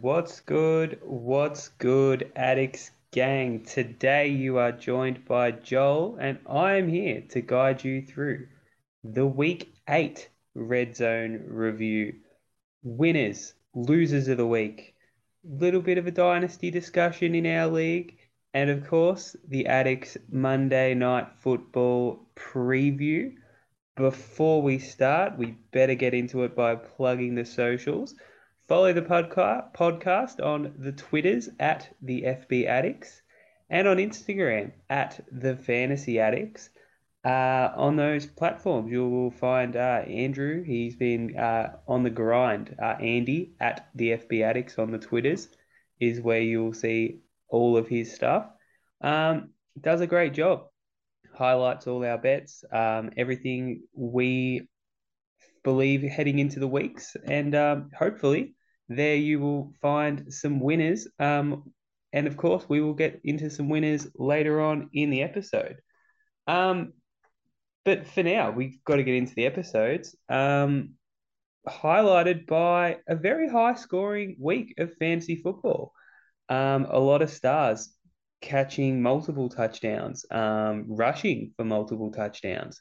What's 0.00 0.38
good? 0.38 1.00
What's 1.02 1.70
good, 1.70 2.30
Addicts 2.36 2.92
Gang? 3.10 3.64
Today 3.64 4.28
you 4.28 4.56
are 4.58 4.70
joined 4.70 5.24
by 5.24 5.50
Joel, 5.50 6.18
and 6.20 6.38
I 6.48 6.74
am 6.74 6.88
here 6.88 7.24
to 7.30 7.40
guide 7.40 7.82
you 7.82 8.02
through 8.02 8.46
the 9.02 9.26
Week 9.26 9.74
8 9.88 10.28
Red 10.54 10.94
Zone 10.94 11.42
review. 11.48 12.14
Winners, 12.84 13.54
losers 13.74 14.28
of 14.28 14.36
the 14.36 14.46
week, 14.46 14.94
little 15.42 15.80
bit 15.80 15.98
of 15.98 16.06
a 16.06 16.12
dynasty 16.12 16.70
discussion 16.70 17.34
in 17.34 17.44
our 17.46 17.66
league, 17.66 18.18
and 18.54 18.70
of 18.70 18.86
course, 18.86 19.34
the 19.48 19.66
Addicts 19.66 20.16
Monday 20.30 20.94
Night 20.94 21.26
Football 21.40 22.20
preview. 22.36 23.32
Before 23.96 24.62
we 24.62 24.78
start, 24.78 25.36
we 25.36 25.56
better 25.72 25.96
get 25.96 26.14
into 26.14 26.44
it 26.44 26.54
by 26.54 26.76
plugging 26.76 27.34
the 27.34 27.44
socials. 27.44 28.14
Follow 28.68 28.92
the 28.92 29.00
podca- 29.00 29.72
podcast 29.72 30.44
on 30.44 30.74
the 30.78 30.92
Twitters 30.92 31.48
at 31.58 31.88
the 32.02 32.24
FB 32.24 32.66
Addicts 32.66 33.22
and 33.70 33.88
on 33.88 33.96
Instagram 33.96 34.72
at 34.90 35.24
the 35.32 35.56
Fantasy 35.56 36.20
Addicts. 36.20 36.68
Uh, 37.24 37.72
on 37.74 37.96
those 37.96 38.26
platforms, 38.26 38.92
you 38.92 39.08
will 39.08 39.30
find 39.30 39.74
uh, 39.74 40.02
Andrew. 40.06 40.62
He's 40.62 40.96
been 40.96 41.34
uh, 41.34 41.76
on 41.88 42.02
the 42.02 42.10
grind. 42.10 42.76
Uh, 42.78 42.96
Andy 43.00 43.54
at 43.58 43.88
the 43.94 44.10
FB 44.10 44.42
Addicts 44.42 44.78
on 44.78 44.90
the 44.90 44.98
Twitters 44.98 45.48
is 45.98 46.20
where 46.20 46.42
you'll 46.42 46.74
see 46.74 47.20
all 47.48 47.78
of 47.78 47.88
his 47.88 48.14
stuff. 48.14 48.50
Um, 49.00 49.48
does 49.80 50.02
a 50.02 50.06
great 50.06 50.34
job. 50.34 50.66
Highlights 51.34 51.86
all 51.86 52.04
our 52.04 52.18
bets, 52.18 52.64
um, 52.70 53.12
everything 53.16 53.84
we 53.94 54.68
believe 55.64 56.02
heading 56.02 56.38
into 56.38 56.60
the 56.60 56.68
weeks, 56.68 57.16
and 57.24 57.54
um, 57.54 57.90
hopefully 57.98 58.54
there 58.88 59.16
you 59.16 59.40
will 59.40 59.72
find 59.80 60.32
some 60.32 60.60
winners. 60.60 61.06
Um, 61.18 61.72
and 62.12 62.26
of 62.26 62.36
course, 62.36 62.64
we 62.68 62.80
will 62.80 62.94
get 62.94 63.20
into 63.24 63.50
some 63.50 63.68
winners 63.68 64.06
later 64.16 64.60
on 64.60 64.90
in 64.92 65.10
the 65.10 65.22
episode. 65.22 65.76
Um, 66.46 66.94
but 67.84 68.06
for 68.06 68.22
now, 68.22 68.50
we've 68.50 68.82
got 68.84 68.96
to 68.96 69.02
get 69.02 69.14
into 69.14 69.34
the 69.34 69.46
episodes. 69.46 70.16
Um, 70.28 70.94
highlighted 71.68 72.46
by 72.46 72.98
a 73.06 73.14
very 73.14 73.48
high 73.48 73.74
scoring 73.74 74.36
week 74.38 74.74
of 74.78 74.96
fantasy 74.96 75.36
football. 75.36 75.92
Um, 76.48 76.86
a 76.88 76.98
lot 76.98 77.22
of 77.22 77.30
stars 77.30 77.90
catching 78.40 79.02
multiple 79.02 79.48
touchdowns, 79.48 80.24
um, 80.30 80.86
rushing 80.88 81.52
for 81.56 81.64
multiple 81.64 82.10
touchdowns. 82.10 82.80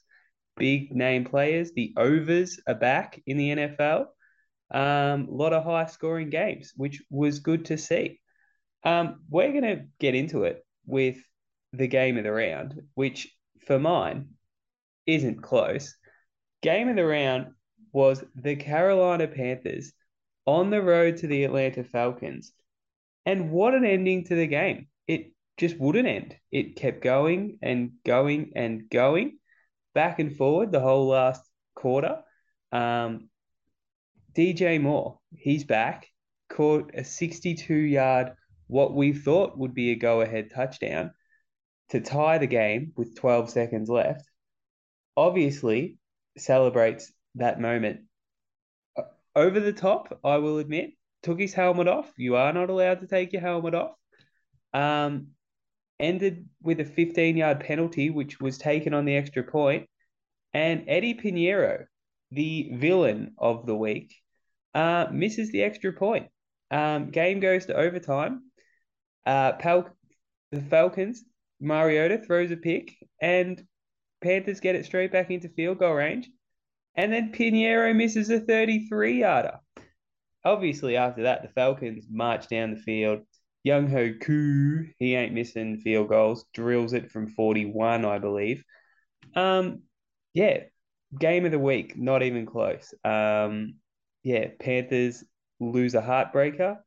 Big 0.56 0.96
name 0.96 1.26
players. 1.26 1.72
The 1.74 1.94
overs 1.98 2.60
are 2.68 2.76
back 2.76 3.22
in 3.28 3.38
the 3.38 3.50
NFL. 3.52 4.08
Um, 4.72 5.28
a 5.30 5.34
lot 5.34 5.54
of 5.54 5.64
high 5.64 5.86
scoring 5.86 6.30
games, 6.30 6.74
which 6.76 7.02
was 7.10 7.40
good 7.40 7.66
to 7.66 7.78
see. 7.78 8.20
Um, 8.84 9.22
we're 9.30 9.52
going 9.52 9.64
to 9.64 9.86
get 10.00 10.16
into 10.16 10.44
it 10.44 10.66
with 10.86 11.18
the 11.74 11.88
game 11.88 12.18
of 12.18 12.24
the 12.24 12.32
round, 12.32 12.82
which 12.96 13.34
for 13.66 13.80
mine 13.80 14.30
isn't 15.06 15.42
close. 15.42 15.96
Game 16.62 16.90
of 16.90 16.96
the 16.96 17.06
round 17.06 17.48
was 17.92 18.24
the 18.36 18.56
Carolina 18.56 19.28
Panthers 19.28 19.94
on 20.46 20.70
the 20.70 20.82
road 20.82 21.18
to 21.18 21.28
the 21.28 21.44
Atlanta 21.44 21.84
Falcons. 21.84 22.54
And 23.26 23.52
what 23.52 23.74
an 23.74 23.86
ending 23.86 24.26
to 24.26 24.36
the 24.36 24.48
game. 24.48 24.88
It 25.08 25.34
just 25.58 25.78
wouldn't 25.78 26.08
end. 26.08 26.36
It 26.52 26.76
kept 26.76 27.04
going 27.04 27.60
and 27.62 27.92
going 28.06 28.54
and 28.56 28.90
going 28.90 29.40
back 29.94 30.20
and 30.20 30.36
forward 30.36 30.72
the 30.72 30.80
whole 30.80 31.08
last 31.08 31.42
quarter. 31.76 32.22
Um, 32.72 33.30
DJ 34.38 34.80
Moore, 34.80 35.18
he's 35.36 35.64
back, 35.64 36.06
caught 36.48 36.92
a 36.94 37.04
62 37.04 37.74
yard, 37.74 38.34
what 38.68 38.94
we 38.94 39.12
thought 39.12 39.58
would 39.58 39.74
be 39.74 39.90
a 39.90 39.96
go 39.96 40.22
ahead 40.22 40.52
touchdown 40.54 41.10
to 41.90 42.02
tie 42.02 42.38
the 42.38 42.46
game 42.46 42.94
with 42.96 43.16
12 43.16 43.50
seconds 43.50 43.90
left. 43.90 44.30
Obviously, 45.16 45.98
celebrates 46.38 47.12
that 47.34 47.60
moment. 47.60 48.02
Over 49.36 49.60
the 49.60 49.74
top, 49.74 50.20
I 50.24 50.38
will 50.38 50.60
admit, 50.60 50.92
took 51.24 51.40
his 51.40 51.56
helmet 51.56 51.88
off. 51.88 52.14
You 52.16 52.36
are 52.36 52.54
not 52.54 52.70
allowed 52.70 53.02
to 53.02 53.08
take 53.08 53.34
your 53.34 53.42
helmet 53.42 53.74
off. 53.74 53.96
Um, 54.72 55.30
ended 56.00 56.48
with 56.62 56.80
a 56.80 56.86
15 56.86 57.38
yard 57.38 57.62
penalty, 57.62 58.12
which 58.12 58.40
was 58.40 58.60
taken 58.60 58.94
on 58.94 59.06
the 59.06 59.16
extra 59.16 59.42
point. 59.42 59.90
And 60.54 60.84
Eddie 60.88 61.16
Piñeiro, 61.16 61.86
the 62.30 62.70
villain 62.76 63.34
of 63.40 63.66
the 63.66 63.76
week, 63.76 64.14
uh, 64.78 65.08
misses 65.12 65.52
the 65.52 65.64
extra 65.64 65.92
point. 65.92 66.28
Um, 66.70 67.10
game 67.10 67.40
goes 67.40 67.66
to 67.66 67.76
overtime. 67.76 68.44
Uh, 69.26 69.54
Pal- 69.54 69.90
the 70.52 70.62
Falcons, 70.62 71.24
Mariota 71.60 72.20
throws 72.20 72.52
a 72.52 72.58
pick, 72.58 72.96
and 73.20 73.62
Panthers 74.22 74.60
get 74.60 74.76
it 74.76 74.86
straight 74.86 75.12
back 75.12 75.32
into 75.32 75.50
field 75.50 75.80
goal 75.80 75.94
range. 75.94 76.30
And 76.96 77.12
then 77.12 77.32
Piñeiro 77.32 77.96
misses 77.96 78.30
a 78.30 78.40
33 78.40 79.20
yarder. 79.20 79.60
Obviously, 80.46 80.96
after 80.96 81.24
that, 81.24 81.42
the 81.42 81.50
Falcons 81.50 82.06
march 82.10 82.48
down 82.48 82.72
the 82.72 82.82
field. 82.82 83.22
Younghoe 83.68 84.22
Koo, 84.22 84.86
he 85.00 85.16
ain't 85.16 85.34
missing 85.34 85.80
field 85.80 86.10
goals, 86.10 86.46
drills 86.54 86.94
it 86.94 87.12
from 87.12 87.28
41, 87.30 88.06
I 88.06 88.20
believe. 88.20 88.64
Um, 89.36 89.82
yeah, 90.36 90.66
game 91.20 91.46
of 91.46 91.52
the 91.52 91.60
week, 91.60 91.98
not 91.98 92.22
even 92.22 92.46
close. 92.46 92.94
Um, 93.04 93.76
yeah, 94.28 94.48
Panthers 94.60 95.24
lose 95.62 95.96
a 95.96 96.02
heartbreaker. 96.02 96.80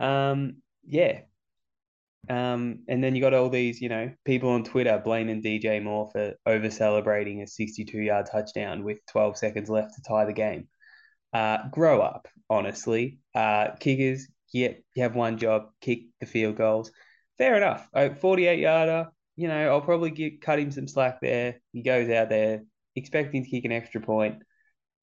Um, 0.00 0.56
yeah. 0.84 1.20
Um, 2.28 2.80
and 2.88 3.02
then 3.02 3.14
you 3.14 3.20
got 3.20 3.34
all 3.34 3.50
these, 3.50 3.80
you 3.80 3.88
know, 3.88 4.10
people 4.24 4.50
on 4.50 4.64
Twitter 4.64 5.00
blaming 5.02 5.42
DJ 5.42 5.80
Moore 5.80 6.10
for 6.10 6.34
over 6.44 6.70
celebrating 6.70 7.40
a 7.40 7.46
62 7.46 7.96
yard 7.96 8.26
touchdown 8.26 8.82
with 8.82 8.98
12 9.12 9.36
seconds 9.38 9.70
left 9.70 9.94
to 9.94 10.02
tie 10.02 10.24
the 10.24 10.32
game. 10.32 10.66
Uh, 11.32 11.68
grow 11.70 12.00
up, 12.00 12.26
honestly. 12.50 13.20
Uh, 13.32 13.68
kickers, 13.78 14.26
yeah, 14.52 14.72
you 14.96 15.04
have 15.04 15.14
one 15.14 15.38
job, 15.38 15.66
kick 15.80 16.06
the 16.18 16.26
field 16.26 16.56
goals. 16.56 16.90
Fair 17.38 17.54
enough. 17.54 17.88
48 18.20 18.58
yarder, 18.58 19.06
you 19.36 19.46
know, 19.46 19.68
I'll 19.68 19.82
probably 19.82 20.36
cut 20.42 20.58
him 20.58 20.72
some 20.72 20.88
slack 20.88 21.20
there. 21.22 21.60
He 21.72 21.82
goes 21.82 22.10
out 22.10 22.28
there 22.28 22.64
expecting 22.96 23.44
to 23.44 23.50
kick 23.50 23.64
an 23.66 23.70
extra 23.72 24.00
point, 24.00 24.42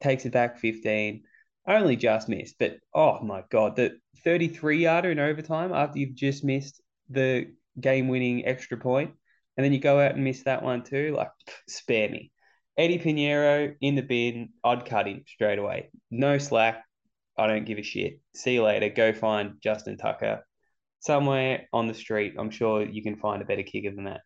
takes 0.02 0.26
it 0.26 0.34
back 0.34 0.58
15 0.58 1.24
only 1.70 1.96
just 1.96 2.30
missed, 2.30 2.56
but 2.60 2.78
oh 2.94 3.22
my 3.22 3.44
god, 3.50 3.76
the 3.76 3.98
33 4.24 4.84
yarder 4.84 5.12
in 5.12 5.20
overtime 5.20 5.72
after 5.74 6.00
you've 6.00 6.16
just 6.16 6.44
missed 6.44 6.82
the 7.10 7.54
game 7.80 8.08
winning 8.08 8.46
extra 8.46 8.78
point, 8.78 9.12
and 9.56 9.64
then 9.64 9.74
you 9.74 9.80
go 9.80 10.00
out 10.00 10.16
and 10.16 10.24
miss 10.24 10.44
that 10.44 10.64
one 10.64 10.84
too, 10.84 11.14
like 11.16 11.30
spare 11.68 12.10
me. 12.10 12.32
Eddie 12.78 13.00
Piñeiro 13.00 13.76
in 13.82 13.96
the 13.96 14.02
bin, 14.02 14.50
I'd 14.64 14.86
cut 14.86 15.08
him 15.08 15.24
straight 15.28 15.60
away. 15.60 15.90
No 16.10 16.38
slack. 16.38 16.84
I 17.38 17.48
don't 17.48 17.66
give 17.66 17.78
a 17.78 17.84
shit. 17.84 18.20
See 18.36 18.54
you 18.54 18.64
later. 18.64 18.90
Go 18.90 19.14
find 19.14 19.56
Justin 19.62 19.98
Tucker 19.98 20.46
somewhere 21.00 21.68
on 21.72 21.88
the 21.88 21.94
street. 21.94 22.36
I'm 22.38 22.50
sure 22.50 22.86
you 22.86 23.02
can 23.04 23.18
find 23.18 23.42
a 23.42 23.46
better 23.46 23.64
kicker 23.64 23.92
than 23.94 24.06
that. 24.06 24.22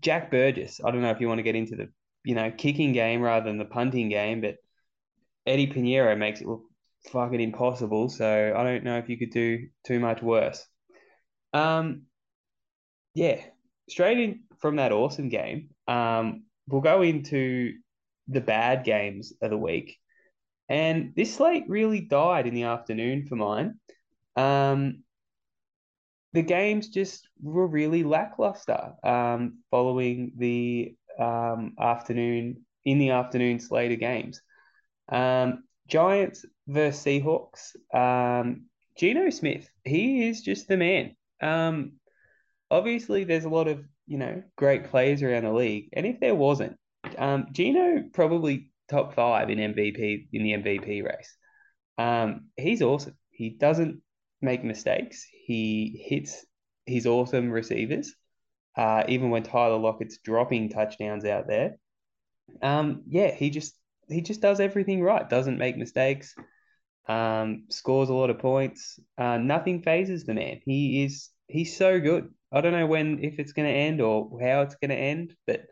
Jack 0.00 0.30
Burgess. 0.30 0.80
I 0.84 0.90
don't 0.90 1.02
know 1.02 1.10
if 1.10 1.20
you 1.20 1.28
want 1.28 1.38
to 1.38 1.42
get 1.42 1.56
into 1.56 1.76
the 1.76 1.88
you 2.24 2.34
know 2.34 2.50
kicking 2.50 2.92
game 2.92 3.22
rather 3.22 3.46
than 3.46 3.58
the 3.58 3.64
punting 3.64 4.08
game, 4.08 4.40
but 4.40 4.56
Eddie 5.46 5.68
Piñeiro 5.68 6.16
makes 6.16 6.40
it 6.40 6.46
look 6.46 6.64
fucking 7.10 7.40
impossible. 7.40 8.08
So 8.08 8.54
I 8.56 8.62
don't 8.62 8.84
know 8.84 8.98
if 8.98 9.08
you 9.08 9.18
could 9.18 9.30
do 9.30 9.68
too 9.86 10.00
much 10.00 10.22
worse. 10.22 10.64
Um, 11.52 12.02
yeah, 13.14 13.40
straight 13.88 14.18
in 14.18 14.40
from 14.60 14.76
that 14.76 14.92
awesome 14.92 15.28
game. 15.28 15.70
Um, 15.86 16.44
we'll 16.66 16.82
go 16.82 17.02
into 17.02 17.74
the 18.28 18.40
bad 18.40 18.84
games 18.84 19.32
of 19.40 19.50
the 19.50 19.56
week, 19.56 19.96
and 20.68 21.12
this 21.16 21.34
slate 21.34 21.64
really 21.68 22.00
died 22.00 22.46
in 22.46 22.54
the 22.54 22.64
afternoon 22.64 23.26
for 23.26 23.36
mine. 23.36 23.80
Um, 24.36 25.02
the 26.34 26.42
games 26.42 26.88
just 26.88 27.26
were 27.40 27.66
really 27.66 28.04
lackluster. 28.04 28.92
Um, 29.02 29.60
following 29.70 30.32
the 30.36 30.94
um 31.18 31.74
afternoon 31.80 32.64
in 32.84 32.98
the 32.98 33.10
afternoon 33.10 33.58
slate 33.58 33.92
of 33.92 33.98
games. 33.98 34.40
Um, 35.08 35.64
Giants 35.88 36.44
versus 36.66 37.02
Seahawks. 37.04 37.74
Um, 37.94 38.66
Geno 38.96 39.30
Smith, 39.30 39.68
he 39.84 40.28
is 40.28 40.42
just 40.42 40.68
the 40.68 40.76
man. 40.76 41.16
Um, 41.40 41.92
obviously, 42.70 43.24
there's 43.24 43.44
a 43.44 43.48
lot 43.48 43.68
of 43.68 43.84
you 44.06 44.18
know 44.18 44.42
great 44.56 44.90
players 44.90 45.22
around 45.22 45.44
the 45.44 45.52
league, 45.52 45.90
and 45.92 46.04
if 46.06 46.20
there 46.20 46.34
wasn't, 46.34 46.76
um, 47.16 47.46
Geno 47.52 48.04
probably 48.12 48.70
top 48.88 49.14
five 49.14 49.50
in 49.50 49.58
MVP 49.58 50.28
in 50.32 50.42
the 50.42 50.52
MVP 50.52 51.04
race. 51.04 51.36
Um, 51.96 52.48
he's 52.56 52.82
awesome. 52.82 53.16
He 53.30 53.50
doesn't 53.50 54.02
make 54.40 54.64
mistakes. 54.64 55.26
He 55.46 56.04
hits 56.08 56.44
his 56.86 57.06
awesome 57.06 57.50
receivers. 57.50 58.14
Uh, 58.76 59.02
even 59.08 59.30
when 59.30 59.42
Tyler 59.42 59.76
Lockett's 59.76 60.18
dropping 60.18 60.70
touchdowns 60.70 61.24
out 61.24 61.48
there. 61.48 61.76
Um, 62.62 63.02
yeah, 63.08 63.32
he 63.32 63.50
just 63.50 63.74
he 64.08 64.20
just 64.22 64.40
does 64.40 64.60
everything 64.60 65.02
right, 65.02 65.28
doesn't 65.28 65.58
make 65.58 65.76
mistakes. 65.76 66.34
um, 67.08 67.64
scores 67.70 68.10
a 68.10 68.14
lot 68.14 68.30
of 68.30 68.38
points. 68.38 69.00
Uh, 69.16 69.38
nothing 69.38 69.82
phases 69.82 70.24
the 70.24 70.34
man. 70.34 70.60
He 70.64 71.04
is 71.04 71.30
he's 71.48 71.76
so 71.76 72.00
good. 72.00 72.32
I 72.52 72.60
don't 72.60 72.72
know 72.72 72.86
when 72.86 73.24
if 73.24 73.38
it's 73.38 73.52
going 73.52 73.68
to 73.68 73.74
end 73.74 74.00
or 74.00 74.38
how 74.40 74.62
it's 74.62 74.76
going 74.76 74.90
to 74.90 74.96
end, 74.96 75.34
but 75.46 75.62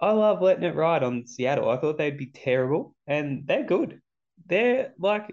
I 0.00 0.12
love 0.12 0.42
letting 0.42 0.64
it 0.64 0.74
ride 0.74 1.02
on 1.02 1.26
Seattle. 1.26 1.70
I 1.70 1.76
thought 1.78 1.98
they'd 1.98 2.18
be 2.18 2.26
terrible, 2.26 2.94
and 3.06 3.46
they're 3.46 3.64
good. 3.64 4.00
They're 4.46 4.92
like 4.98 5.30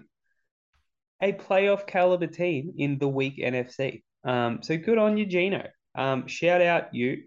a 1.20 1.32
playoff 1.32 1.86
caliber 1.86 2.26
team 2.26 2.74
in 2.76 2.98
the 2.98 3.08
weak 3.08 3.38
NFC. 3.38 4.02
Um, 4.24 4.62
so 4.62 4.76
good 4.76 4.98
on 4.98 5.16
you, 5.16 5.26
Geno. 5.26 5.68
Um, 5.94 6.26
shout 6.26 6.62
out 6.62 6.94
you. 6.94 7.24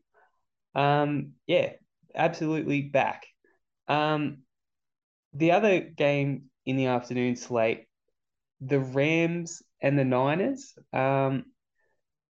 Um, 0.73 1.33
yeah, 1.47 1.73
absolutely 2.15 2.83
back. 2.83 3.25
Um, 3.87 4.39
the 5.35 5.51
other 5.51 5.79
game 5.81 6.45
in 6.65 6.77
the 6.77 6.87
afternoon 6.87 7.35
slate, 7.35 7.85
the 8.61 8.79
Rams 8.79 9.61
and 9.81 9.99
the 9.99 10.05
Niners. 10.05 10.73
Um, 10.93 11.45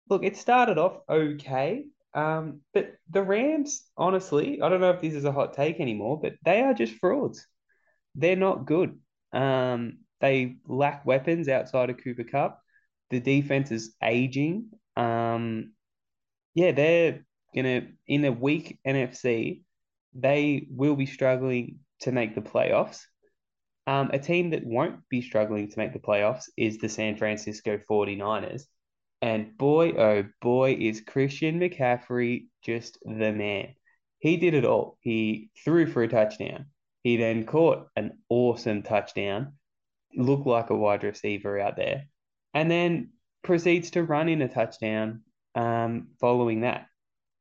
look, 0.09 0.23
it 0.23 0.37
started 0.37 0.77
off 0.77 0.99
okay, 1.09 1.85
um, 2.13 2.61
but 2.73 2.93
the 3.09 3.23
Rams, 3.23 3.83
honestly, 3.97 4.61
I 4.61 4.69
don't 4.69 4.81
know 4.81 4.91
if 4.91 5.01
this 5.01 5.15
is 5.15 5.25
a 5.25 5.31
hot 5.31 5.53
take 5.53 5.79
anymore, 5.79 6.19
but 6.19 6.33
they 6.43 6.61
are 6.61 6.73
just 6.73 6.93
frauds. 6.95 7.45
They're 8.15 8.35
not 8.35 8.65
good. 8.65 8.99
Um, 9.33 9.99
they 10.19 10.57
lack 10.67 11.05
weapons 11.05 11.49
outside 11.49 11.89
of 11.89 11.97
Cooper 12.03 12.23
Kupp. 12.23 12.61
The 13.09 13.19
defense 13.19 13.71
is 13.71 13.95
aging. 14.03 14.69
Um, 14.95 15.71
yeah, 16.53 16.71
they're 16.71 17.25
gonna 17.55 17.87
in 18.07 18.25
a 18.25 18.31
weak 18.31 18.79
NFC, 18.85 19.63
they 20.13 20.67
will 20.69 20.95
be 20.95 21.05
struggling 21.05 21.79
to 22.01 22.11
make 22.11 22.35
the 22.35 22.41
playoffs. 22.41 23.01
Um, 23.87 24.11
a 24.13 24.19
team 24.19 24.51
that 24.51 24.65
won't 24.65 25.07
be 25.09 25.21
struggling 25.21 25.69
to 25.69 25.79
make 25.79 25.93
the 25.93 25.99
playoffs 25.99 26.49
is 26.55 26.77
the 26.77 26.89
San 26.89 27.15
Francisco 27.15 27.79
49ers. 27.89 28.63
And 29.21 29.57
boy, 29.57 29.91
oh 29.91 30.25
boy, 30.41 30.77
is 30.79 31.01
Christian 31.01 31.59
McCaffrey 31.59 32.47
just 32.63 32.97
the 33.03 33.31
man. 33.31 33.75
He 34.19 34.37
did 34.37 34.53
it 34.53 34.65
all. 34.65 34.97
He 35.01 35.49
threw 35.63 35.87
for 35.87 36.03
a 36.03 36.07
touchdown. 36.07 36.67
He 37.03 37.17
then 37.17 37.45
caught 37.45 37.87
an 37.95 38.19
awesome 38.29 38.83
touchdown, 38.83 39.53
looked 40.15 40.45
like 40.45 40.69
a 40.69 40.77
wide 40.77 41.03
receiver 41.03 41.59
out 41.59 41.75
there, 41.75 42.05
and 42.53 42.69
then 42.69 43.09
proceeds 43.43 43.91
to 43.91 44.03
run 44.03 44.29
in 44.29 44.41
a 44.41 44.47
touchdown 44.47 45.23
um, 45.55 46.09
following 46.19 46.61
that. 46.61 46.87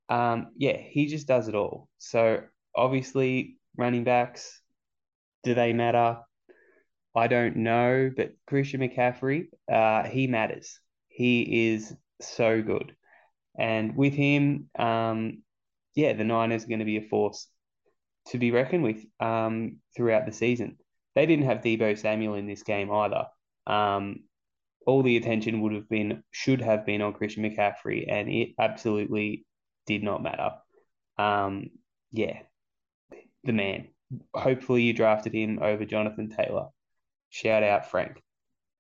Um, 0.09 0.49
yeah, 0.57 0.77
he 0.77 1.07
just 1.07 1.29
does 1.29 1.49
it 1.49 1.55
all. 1.55 1.89
So 1.99 2.43
obviously, 2.75 3.59
running 3.77 4.05
backs, 4.05 4.61
do 5.45 5.55
they 5.55 5.73
matter? 5.73 6.19
I 7.15 7.27
don't 7.27 7.57
know, 7.57 8.11
but 8.17 8.35
Christian 8.47 8.81
McCaffrey, 8.81 9.49
uh, 9.71 10.05
he 10.05 10.27
matters. 10.27 10.79
He 11.09 11.73
is 11.73 11.95
so 12.21 12.63
good. 12.63 12.95
And 13.59 13.97
with 13.97 14.15
him, 14.15 14.69
um, 14.79 15.43
yeah, 15.95 16.13
the 16.13 16.25
Niners 16.25 16.65
are 16.65 16.69
going 16.69 16.79
to 16.79 16.85
be 16.85 16.99
a 16.99 17.09
force 17.09 17.49
to 18.29 18.39
be 18.39 18.53
reckoned 18.53 18.85
with 18.85 19.05
um, 19.19 19.79
throughout 19.97 20.27
the 20.27 20.33
season. 20.33 20.77
They 21.15 21.27
didn't 21.27 21.47
have 21.47 21.63
Deebo 21.63 21.99
Samuel 21.99 22.35
in 22.35 22.47
this 22.47 22.63
game 22.63 22.93
either. 22.93 23.27
Um, 23.67 24.21
all 24.87 25.03
the 25.03 25.17
attention 25.17 25.61
would 25.61 25.73
have 25.75 25.89
been, 25.89 26.23
should 26.31 26.61
have 26.61 26.87
been 26.87 27.03
on 27.03 27.13
Christian 27.13 27.43
McCaffrey, 27.43 28.07
and 28.09 28.29
it 28.29 28.51
absolutely 28.59 29.45
did 29.87 30.03
not 30.03 30.23
matter. 30.23 30.53
Um, 31.19 31.71
yeah, 32.13 32.39
the 33.45 33.53
man. 33.53 33.89
Hopefully, 34.35 34.83
you 34.83 34.93
drafted 34.93 35.35
him 35.35 35.59
over 35.63 35.85
Jonathan 35.85 36.29
Taylor. 36.29 36.69
Shout 37.29 37.63
out, 37.63 37.91
Frank. 37.91 38.21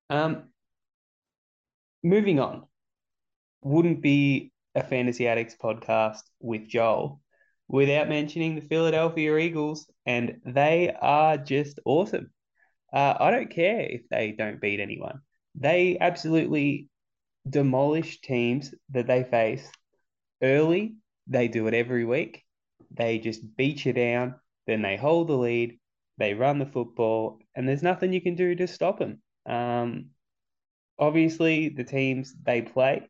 Um, 0.08 0.44
moving 2.02 2.40
on. 2.40 2.64
Wouldn't 3.62 4.00
be 4.00 4.52
a 4.74 4.82
Fantasy 4.82 5.28
Addicts 5.28 5.56
podcast 5.62 6.22
with 6.40 6.68
Joel 6.68 7.20
without 7.68 8.08
mentioning 8.08 8.56
the 8.56 8.60
Philadelphia 8.60 9.36
Eagles, 9.36 9.88
and 10.04 10.40
they 10.44 10.92
are 11.00 11.36
just 11.36 11.78
awesome. 11.84 12.30
Uh, 12.92 13.14
I 13.20 13.30
don't 13.30 13.50
care 13.50 13.82
if 13.82 14.08
they 14.10 14.32
don't 14.32 14.60
beat 14.60 14.80
anyone. 14.80 15.20
They 15.54 15.96
absolutely 16.00 16.88
demolish 17.48 18.20
teams 18.20 18.74
that 18.90 19.06
they 19.06 19.22
face 19.22 19.70
early. 20.42 20.96
They 21.28 21.46
do 21.46 21.68
it 21.68 21.74
every 21.74 22.04
week. 22.04 22.44
They 22.90 23.18
just 23.18 23.56
beat 23.56 23.84
you 23.84 23.92
down. 23.92 24.34
Then 24.70 24.82
they 24.82 24.96
hold 24.96 25.26
the 25.26 25.36
lead. 25.36 25.80
They 26.18 26.32
run 26.34 26.60
the 26.60 26.64
football, 26.66 27.40
and 27.56 27.68
there's 27.68 27.82
nothing 27.82 28.12
you 28.12 28.20
can 28.20 28.36
do 28.36 28.54
to 28.54 28.68
stop 28.68 29.00
them. 29.00 29.20
Um, 29.44 30.10
obviously, 30.96 31.70
the 31.70 31.82
teams 31.82 32.32
they 32.40 32.62
play 32.62 33.08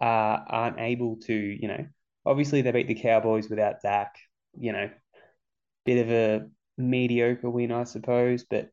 uh, 0.00 0.04
aren't 0.46 0.78
able 0.78 1.16
to, 1.22 1.34
you 1.34 1.66
know, 1.66 1.84
obviously 2.24 2.62
they 2.62 2.70
beat 2.70 2.86
the 2.86 2.94
Cowboys 2.94 3.50
without 3.50 3.82
Dak, 3.82 4.14
you 4.56 4.70
know, 4.70 4.88
bit 5.84 5.98
of 5.98 6.12
a 6.12 6.46
mediocre 6.76 7.50
win, 7.50 7.72
I 7.72 7.82
suppose, 7.82 8.44
but 8.48 8.70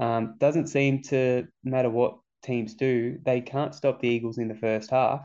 um, 0.00 0.34
doesn't 0.38 0.66
seem 0.66 1.02
to 1.04 1.46
matter 1.62 1.90
what 1.90 2.18
teams 2.42 2.74
do. 2.74 3.18
They 3.24 3.40
can't 3.40 3.72
stop 3.72 4.00
the 4.00 4.08
Eagles 4.08 4.38
in 4.38 4.48
the 4.48 4.56
first 4.56 4.90
half. 4.90 5.20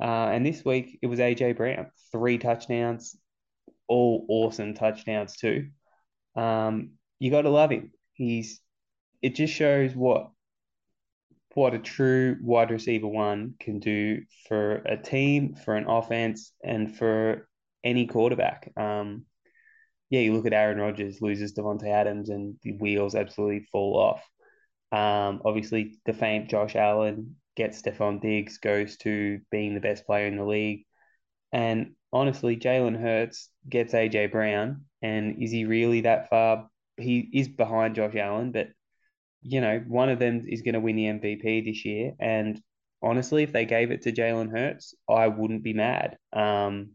Uh, 0.00 0.30
and 0.32 0.44
this 0.44 0.64
week 0.64 0.98
it 1.00 1.06
was 1.06 1.20
AJ 1.20 1.56
Brown, 1.56 1.92
three 2.10 2.38
touchdowns, 2.38 3.16
all 3.88 4.24
awesome 4.28 4.74
touchdowns 4.74 5.36
too. 5.36 5.68
Um, 6.36 6.92
you 7.18 7.30
got 7.30 7.42
to 7.42 7.50
love 7.50 7.70
him. 7.70 7.92
He's 8.12 8.60
it 9.22 9.34
just 9.34 9.54
shows 9.54 9.94
what 9.94 10.30
what 11.54 11.74
a 11.74 11.78
true 11.78 12.36
wide 12.42 12.70
receiver 12.70 13.06
one 13.06 13.54
can 13.60 13.78
do 13.78 14.22
for 14.48 14.76
a 14.76 14.96
team, 14.96 15.54
for 15.54 15.76
an 15.76 15.88
offense, 15.88 16.52
and 16.62 16.96
for 16.96 17.48
any 17.84 18.06
quarterback. 18.06 18.72
Um, 18.76 19.24
yeah, 20.10 20.20
you 20.20 20.34
look 20.34 20.46
at 20.46 20.52
Aaron 20.52 20.78
Rodgers 20.78 21.20
loses 21.20 21.54
Davante 21.54 21.88
Adams, 21.88 22.28
and 22.28 22.56
the 22.62 22.72
wheels 22.72 23.14
absolutely 23.14 23.66
fall 23.70 23.96
off. 23.96 24.22
Um, 24.92 25.42
obviously, 25.44 25.98
the 26.06 26.12
famed 26.12 26.48
Josh 26.48 26.76
Allen 26.76 27.36
gets 27.56 27.82
Stefon 27.82 28.20
Diggs, 28.20 28.58
goes 28.58 28.96
to 28.98 29.40
being 29.50 29.74
the 29.74 29.80
best 29.80 30.06
player 30.06 30.26
in 30.26 30.36
the 30.36 30.44
league. 30.44 30.84
And 31.52 31.94
honestly, 32.14 32.56
Jalen 32.56 32.98
Hurts 32.98 33.50
gets 33.68 33.92
AJ 33.92 34.30
Brown, 34.32 34.86
and 35.02 35.42
is 35.42 35.50
he 35.50 35.66
really 35.66 36.02
that 36.02 36.30
far? 36.30 36.70
He 36.96 37.28
is 37.34 37.48
behind 37.48 37.96
Josh 37.96 38.14
Allen, 38.14 38.52
but 38.52 38.68
you 39.42 39.60
know, 39.60 39.84
one 39.86 40.08
of 40.08 40.18
them 40.18 40.46
is 40.48 40.62
going 40.62 40.74
to 40.74 40.80
win 40.80 40.96
the 40.96 41.04
MVP 41.06 41.60
this 41.66 41.84
year. 41.84 42.14
And 42.18 42.58
honestly, 43.02 43.42
if 43.42 43.52
they 43.52 43.66
gave 43.66 43.90
it 43.90 44.02
to 44.02 44.12
Jalen 44.12 44.50
Hurts, 44.50 44.94
I 45.08 45.28
wouldn't 45.28 45.62
be 45.62 45.74
mad. 45.74 46.16
Um, 46.32 46.92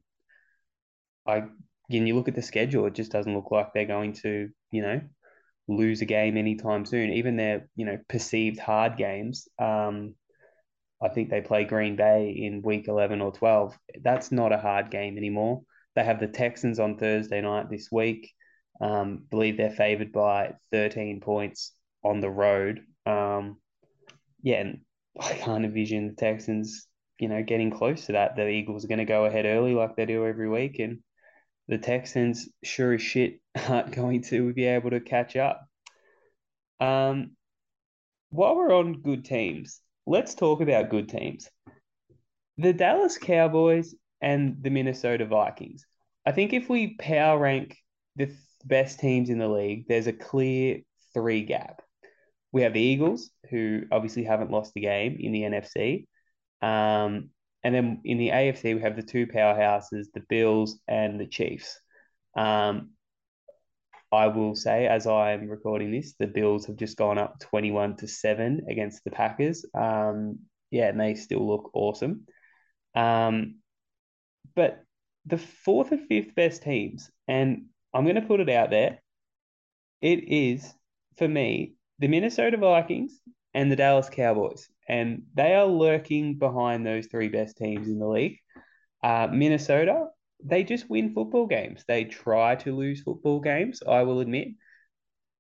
I, 1.28 1.44
when 1.90 2.08
you 2.08 2.16
look 2.16 2.28
at 2.28 2.36
the 2.36 2.42
schedule, 2.42 2.88
it 2.88 2.96
just 2.96 3.12
doesn't 3.12 3.36
look 3.36 3.52
like 3.52 3.74
they're 3.74 3.86
going 3.86 4.14
to, 4.24 4.50
you 4.72 4.82
know, 4.82 5.02
lose 5.68 6.02
a 6.02 6.06
game 6.06 6.38
anytime 6.38 6.86
soon. 6.86 7.12
Even 7.12 7.36
their, 7.36 7.70
you 7.76 7.86
know, 7.86 8.00
perceived 8.08 8.60
hard 8.60 8.98
games. 8.98 9.48
Um, 9.60 10.16
I 11.02 11.10
think 11.10 11.30
they 11.30 11.42
play 11.42 11.64
Green 11.64 11.96
Bay 11.96 12.32
in 12.32 12.62
week 12.62 12.88
11 12.88 13.22
or 13.22 13.32
12. 13.32 13.78
That's 14.02 14.32
not 14.32 14.52
a 14.52 14.58
hard 14.58 14.92
game 14.92 15.18
anymore. 15.18 15.62
They 15.96 16.04
have 16.04 16.20
the 16.20 16.28
Texans 16.28 16.80
on 16.80 16.98
Thursday 16.98 17.42
night 17.42 17.70
this 17.70 17.90
week. 17.92 18.34
Um, 18.82 19.26
believe 19.30 19.58
they're 19.58 19.70
favored 19.70 20.12
by 20.12 20.56
13 20.72 21.22
points 21.22 21.74
on 22.04 22.20
the 22.20 22.30
road. 22.30 22.82
Um, 23.06 23.58
yeah, 24.42 24.62
and 24.62 24.80
I 25.20 25.34
can't 25.34 25.66
envision 25.66 26.08
the 26.08 26.14
Texans, 26.14 26.88
you 27.20 27.28
know, 27.28 27.44
getting 27.44 27.72
close 27.72 28.06
to 28.06 28.14
that. 28.14 28.36
The 28.36 28.48
Eagles 28.48 28.86
are 28.86 28.90
going 28.90 29.00
to 29.00 29.06
go 29.06 29.26
ahead 29.26 29.46
early 29.46 29.74
like 29.74 29.96
they 29.96 30.06
do 30.06 30.26
every 30.26 30.50
week, 30.50 30.80
and 30.80 31.00
the 31.68 31.78
Texans 31.78 32.50
sure 32.64 32.94
as 32.94 33.02
shit 33.02 33.40
aren't 33.68 33.92
going 33.92 34.24
to 34.24 34.54
be 34.54 34.66
able 34.66 34.90
to 34.92 35.00
catch 35.00 35.36
up. 35.36 35.66
Um, 36.80 37.32
while 38.30 38.56
we're 38.56 38.74
on 38.74 39.02
good 39.02 39.26
teams, 39.26 39.82
let's 40.10 40.36
talk 40.36 40.62
about 40.62 40.90
good 40.90 41.08
teams. 41.08 41.50
The 42.58 42.74
Dallas 42.74 43.18
Cowboys 43.18 43.96
and 44.22 44.58
the 44.62 44.70
Minnesota 44.70 45.26
Vikings. 45.26 45.86
I 46.26 46.32
think 46.32 46.52
if 46.54 46.68
we 46.68 46.96
power 46.98 47.40
rank 47.40 47.78
the 48.16 48.36
best 48.66 49.00
teams 49.00 49.30
in 49.30 49.38
the 49.38 49.48
league, 49.48 49.86
there's 49.88 50.08
a 50.08 50.14
clear 50.14 50.80
three 51.14 51.44
gap 51.44 51.82
we 52.52 52.64
have 52.64 52.74
the 52.74 52.82
Eagles, 52.82 53.30
who 53.50 53.84
obviously 53.92 54.24
haven't 54.24 54.52
lost 54.52 54.74
a 54.76 54.80
game 54.80 55.18
in 55.20 55.32
the 55.32 55.42
NFC. 55.44 56.08
Um, 56.62 57.30
and 57.64 57.76
then 57.76 58.02
in 58.04 58.18
the 58.18 58.30
AFC, 58.30 58.76
we 58.76 58.82
have 58.82 58.96
the 58.96 59.04
two 59.04 59.28
powerhouses, 59.28 60.08
the 60.14 60.24
Bills 60.28 60.80
and 60.88 61.20
the 61.20 61.28
Chiefs. 61.28 61.80
Um, 62.36 62.92
I 64.12 64.28
will 64.28 64.56
say, 64.56 64.88
as 64.88 65.06
I'm 65.06 65.48
recording 65.48 65.92
this, 65.92 66.16
the 66.18 66.28
Bills 66.28 66.66
have 66.66 66.78
just 66.78 66.98
gone 66.98 67.18
up 67.18 67.40
21 67.40 67.98
to 67.98 68.08
7 68.08 68.66
against 68.70 69.04
the 69.04 69.12
Packers. 69.12 69.66
Um, 69.74 70.40
yeah, 70.72 70.90
and 70.90 71.00
they 71.00 71.16
still 71.16 71.48
look 71.48 71.70
awesome. 71.74 72.26
Um, 72.96 73.56
but 74.56 74.84
the 75.26 75.38
fourth 75.38 75.92
and 75.92 76.08
fifth 76.08 76.34
best 76.34 76.64
teams, 76.64 77.12
and 77.28 77.66
I'm 77.94 78.04
going 78.04 78.16
to 78.16 78.22
put 78.22 78.40
it 78.40 78.50
out 78.50 78.72
there, 78.72 79.00
it 80.02 80.24
is, 80.28 80.74
for 81.18 81.28
me, 81.28 81.74
the 82.00 82.08
Minnesota 82.08 82.58
Vikings 82.58 83.20
and 83.54 83.72
the 83.72 83.76
Dallas 83.76 84.10
Cowboys, 84.10 84.68
and 84.88 85.24
they 85.36 85.54
are 85.54 85.66
lurking 85.66 86.40
behind 86.40 86.86
those 86.86 87.08
three 87.08 87.30
best 87.30 87.58
teams 87.58 87.88
in 87.88 88.00
the 88.00 88.08
league. 88.08 88.38
Uh, 89.04 89.28
Minnesota, 89.32 90.08
they 90.44 90.64
just 90.64 90.90
win 90.90 91.14
football 91.14 91.48
games. 91.48 91.84
They 91.88 92.06
try 92.06 92.56
to 92.56 92.76
lose 92.76 93.02
football 93.02 93.40
games, 93.40 93.82
I 93.88 94.04
will 94.04 94.20
admit, 94.20 94.50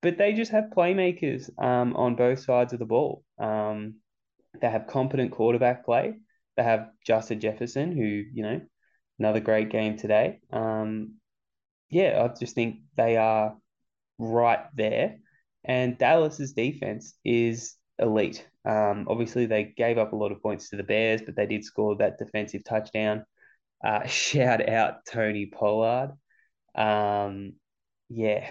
but 0.01 0.17
they 0.17 0.33
just 0.33 0.51
have 0.51 0.65
playmakers 0.75 1.49
um, 1.61 1.95
on 1.95 2.15
both 2.15 2.39
sides 2.39 2.73
of 2.73 2.79
the 2.79 2.85
ball. 2.85 3.23
Um, 3.37 3.95
they 4.59 4.69
have 4.69 4.87
competent 4.87 5.31
quarterback 5.31 5.85
play. 5.85 6.15
They 6.57 6.63
have 6.63 6.89
Justin 7.05 7.39
Jefferson, 7.39 7.91
who, 7.91 8.03
you 8.03 8.43
know, 8.43 8.61
another 9.19 9.39
great 9.39 9.69
game 9.69 9.97
today. 9.97 10.39
Um, 10.51 11.15
yeah, 11.89 12.23
I 12.23 12.37
just 12.37 12.55
think 12.55 12.79
they 12.97 13.17
are 13.17 13.55
right 14.17 14.65
there. 14.75 15.17
And 15.63 15.97
Dallas's 15.97 16.53
defense 16.53 17.13
is 17.23 17.75
elite. 17.97 18.47
Um, 18.65 19.07
obviously, 19.09 19.45
they 19.45 19.73
gave 19.75 19.97
up 19.97 20.13
a 20.13 20.15
lot 20.15 20.31
of 20.31 20.41
points 20.41 20.69
to 20.69 20.77
the 20.77 20.83
Bears, 20.83 21.21
but 21.21 21.35
they 21.35 21.45
did 21.45 21.63
score 21.63 21.95
that 21.97 22.17
defensive 22.17 22.63
touchdown. 22.63 23.25
Uh, 23.83 24.05
shout 24.07 24.67
out 24.67 25.05
Tony 25.05 25.45
Pollard. 25.45 26.11
Um, 26.75 27.53
yeah, 28.09 28.49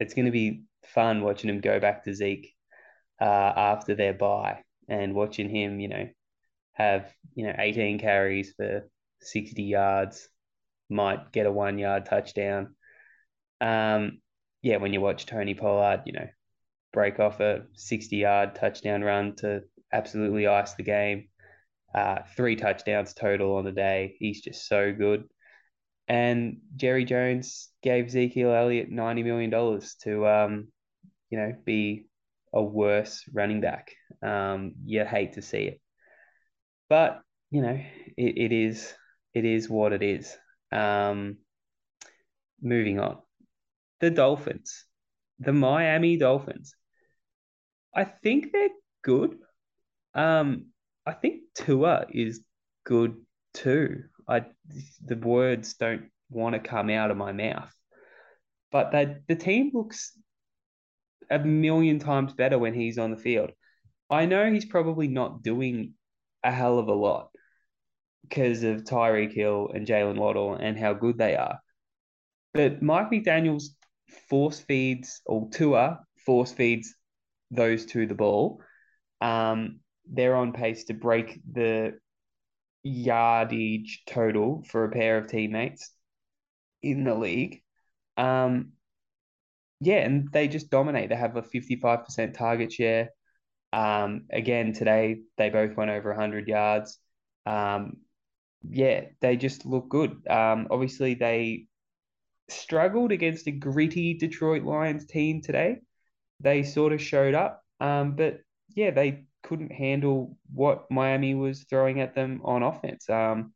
it's 0.00 0.14
going 0.14 0.26
to 0.26 0.32
be 0.32 0.64
fun 0.86 1.22
watching 1.22 1.50
him 1.50 1.60
go 1.60 1.80
back 1.80 2.04
to 2.04 2.14
Zeke 2.14 2.54
uh, 3.20 3.24
after 3.56 3.94
their 3.94 4.12
bye 4.14 4.62
and 4.88 5.14
watching 5.14 5.48
him, 5.48 5.80
you 5.80 5.88
know, 5.88 6.08
have 6.74 7.12
you 7.34 7.46
know 7.46 7.54
18 7.58 7.98
carries 7.98 8.52
for 8.56 8.88
60 9.20 9.62
yards, 9.62 10.28
might 10.88 11.32
get 11.32 11.46
a 11.46 11.52
one 11.52 11.78
yard 11.78 12.06
touchdown. 12.06 12.74
Um, 13.60 14.20
yeah, 14.62 14.76
when 14.78 14.92
you 14.92 15.00
watch 15.00 15.26
Tony 15.26 15.54
Pollard, 15.54 16.02
you 16.06 16.12
know, 16.12 16.28
break 16.92 17.20
off 17.20 17.40
a 17.40 17.62
60 17.74 18.16
yard 18.16 18.54
touchdown 18.54 19.02
run 19.02 19.36
to 19.36 19.62
absolutely 19.92 20.46
ice 20.46 20.74
the 20.74 20.82
game. 20.82 21.28
Uh, 21.94 22.20
three 22.36 22.56
touchdowns 22.56 23.14
total 23.14 23.56
on 23.56 23.64
the 23.64 23.72
day. 23.72 24.16
He's 24.18 24.40
just 24.40 24.66
so 24.66 24.92
good. 24.92 25.24
And 26.08 26.58
Jerry 26.76 27.04
Jones 27.04 27.68
gave 27.82 28.06
Ezekiel 28.06 28.52
Elliott 28.52 28.90
$90 28.90 29.24
million 29.24 29.80
to, 30.02 30.26
um, 30.26 30.68
you 31.30 31.38
know, 31.38 31.54
be 31.64 32.06
a 32.52 32.62
worse 32.62 33.24
running 33.32 33.60
back. 33.60 33.92
Um, 34.22 34.72
you 34.84 35.04
hate 35.04 35.34
to 35.34 35.42
see 35.42 35.64
it. 35.64 35.80
But, 36.88 37.22
you 37.50 37.62
know, 37.62 37.80
it, 38.16 38.38
it 38.38 38.52
is 38.52 38.92
it 39.34 39.44
is 39.44 39.68
what 39.68 39.92
it 39.92 40.02
is. 40.02 40.36
Um, 40.70 41.38
moving 42.60 43.00
on. 43.00 43.18
The 44.00 44.10
Dolphins. 44.10 44.84
The 45.38 45.52
Miami 45.52 46.16
Dolphins. 46.16 46.74
I 47.94 48.04
think 48.04 48.52
they're 48.52 48.68
good. 49.02 49.38
Um, 50.14 50.66
I 51.06 51.12
think 51.12 51.42
Tua 51.54 52.06
is 52.10 52.42
good 52.84 53.16
too. 53.54 54.04
I 54.28 54.44
the 55.04 55.16
words 55.16 55.74
don't 55.74 56.10
want 56.30 56.54
to 56.54 56.60
come 56.60 56.90
out 56.90 57.10
of 57.10 57.16
my 57.16 57.32
mouth, 57.32 57.72
but 58.70 58.92
that 58.92 59.26
the 59.26 59.36
team 59.36 59.70
looks 59.74 60.16
a 61.30 61.38
million 61.38 61.98
times 61.98 62.32
better 62.34 62.58
when 62.58 62.74
he's 62.74 62.98
on 62.98 63.10
the 63.10 63.16
field. 63.16 63.50
I 64.10 64.26
know 64.26 64.50
he's 64.52 64.66
probably 64.66 65.08
not 65.08 65.42
doing 65.42 65.94
a 66.44 66.52
hell 66.52 66.78
of 66.78 66.88
a 66.88 66.94
lot 66.94 67.30
because 68.22 68.62
of 68.62 68.84
Tyreek 68.84 69.32
Hill 69.32 69.70
and 69.74 69.86
Jaylen 69.86 70.16
Waddle 70.16 70.54
and 70.54 70.78
how 70.78 70.92
good 70.92 71.18
they 71.18 71.36
are, 71.36 71.58
but 72.54 72.82
Mike 72.82 73.10
McDaniel's 73.10 73.74
force 74.28 74.60
feeds 74.60 75.20
or 75.26 75.48
Tua 75.50 76.00
force 76.24 76.52
feeds 76.52 76.94
those 77.50 77.86
two 77.86 78.06
the 78.06 78.14
ball. 78.14 78.60
Um, 79.20 79.80
they're 80.12 80.36
on 80.36 80.52
pace 80.52 80.84
to 80.84 80.94
break 80.94 81.40
the 81.50 81.94
yardage 82.82 84.02
total 84.06 84.62
for 84.68 84.84
a 84.84 84.90
pair 84.90 85.18
of 85.18 85.26
teammates 85.26 85.90
in 86.82 87.04
the 87.04 87.14
league. 87.14 87.62
Um, 88.16 88.72
yeah, 89.80 89.98
and 89.98 90.30
they 90.32 90.48
just 90.48 90.70
dominate. 90.70 91.08
They 91.08 91.16
have 91.16 91.36
a 91.36 91.42
55% 91.42 92.34
target 92.34 92.72
share. 92.72 93.10
Um, 93.72 94.26
again, 94.30 94.74
today 94.74 95.20
they 95.38 95.48
both 95.48 95.76
went 95.76 95.90
over 95.90 96.10
100 96.10 96.46
yards. 96.46 96.98
Um, 97.46 97.96
yeah, 98.68 99.06
they 99.20 99.36
just 99.36 99.66
look 99.66 99.88
good. 99.88 100.26
Um, 100.28 100.68
obviously, 100.70 101.14
they 101.14 101.66
struggled 102.48 103.12
against 103.12 103.46
a 103.46 103.50
gritty 103.50 104.14
Detroit 104.14 104.62
Lions 104.62 105.06
team 105.06 105.40
today. 105.40 105.78
They 106.40 106.62
sort 106.62 106.92
of 106.92 107.00
showed 107.00 107.34
up, 107.34 107.64
um, 107.80 108.14
but 108.14 108.40
yeah, 108.74 108.90
they 108.90 109.24
couldn't 109.52 109.70
handle 109.70 110.34
what 110.50 110.90
Miami 110.90 111.34
was 111.34 111.66
throwing 111.68 112.00
at 112.00 112.14
them 112.14 112.40
on 112.42 112.62
offense. 112.62 113.10
Um, 113.10 113.52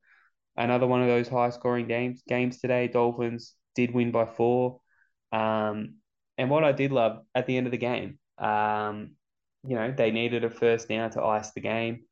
another 0.54 0.86
one 0.86 1.00
of 1.00 1.08
those 1.08 1.26
high 1.26 1.48
scoring 1.48 1.88
games 1.88 2.22
games 2.28 2.60
today. 2.60 2.86
Dolphins 2.86 3.54
did 3.74 3.94
win 3.94 4.10
by 4.10 4.26
four. 4.26 4.80
Um, 5.32 5.94
and 6.36 6.50
what 6.50 6.64
I 6.64 6.72
did 6.72 6.92
love 6.92 7.20
at 7.34 7.46
the 7.46 7.56
end 7.56 7.66
of 7.66 7.70
the 7.70 7.78
game, 7.78 8.18
um, 8.36 9.12
you 9.66 9.74
know, 9.74 9.90
they 9.96 10.10
needed 10.10 10.44
a 10.44 10.50
first 10.50 10.86
down 10.90 11.12
to 11.12 11.22
ice 11.22 11.52
the 11.52 11.62
game. 11.62 12.02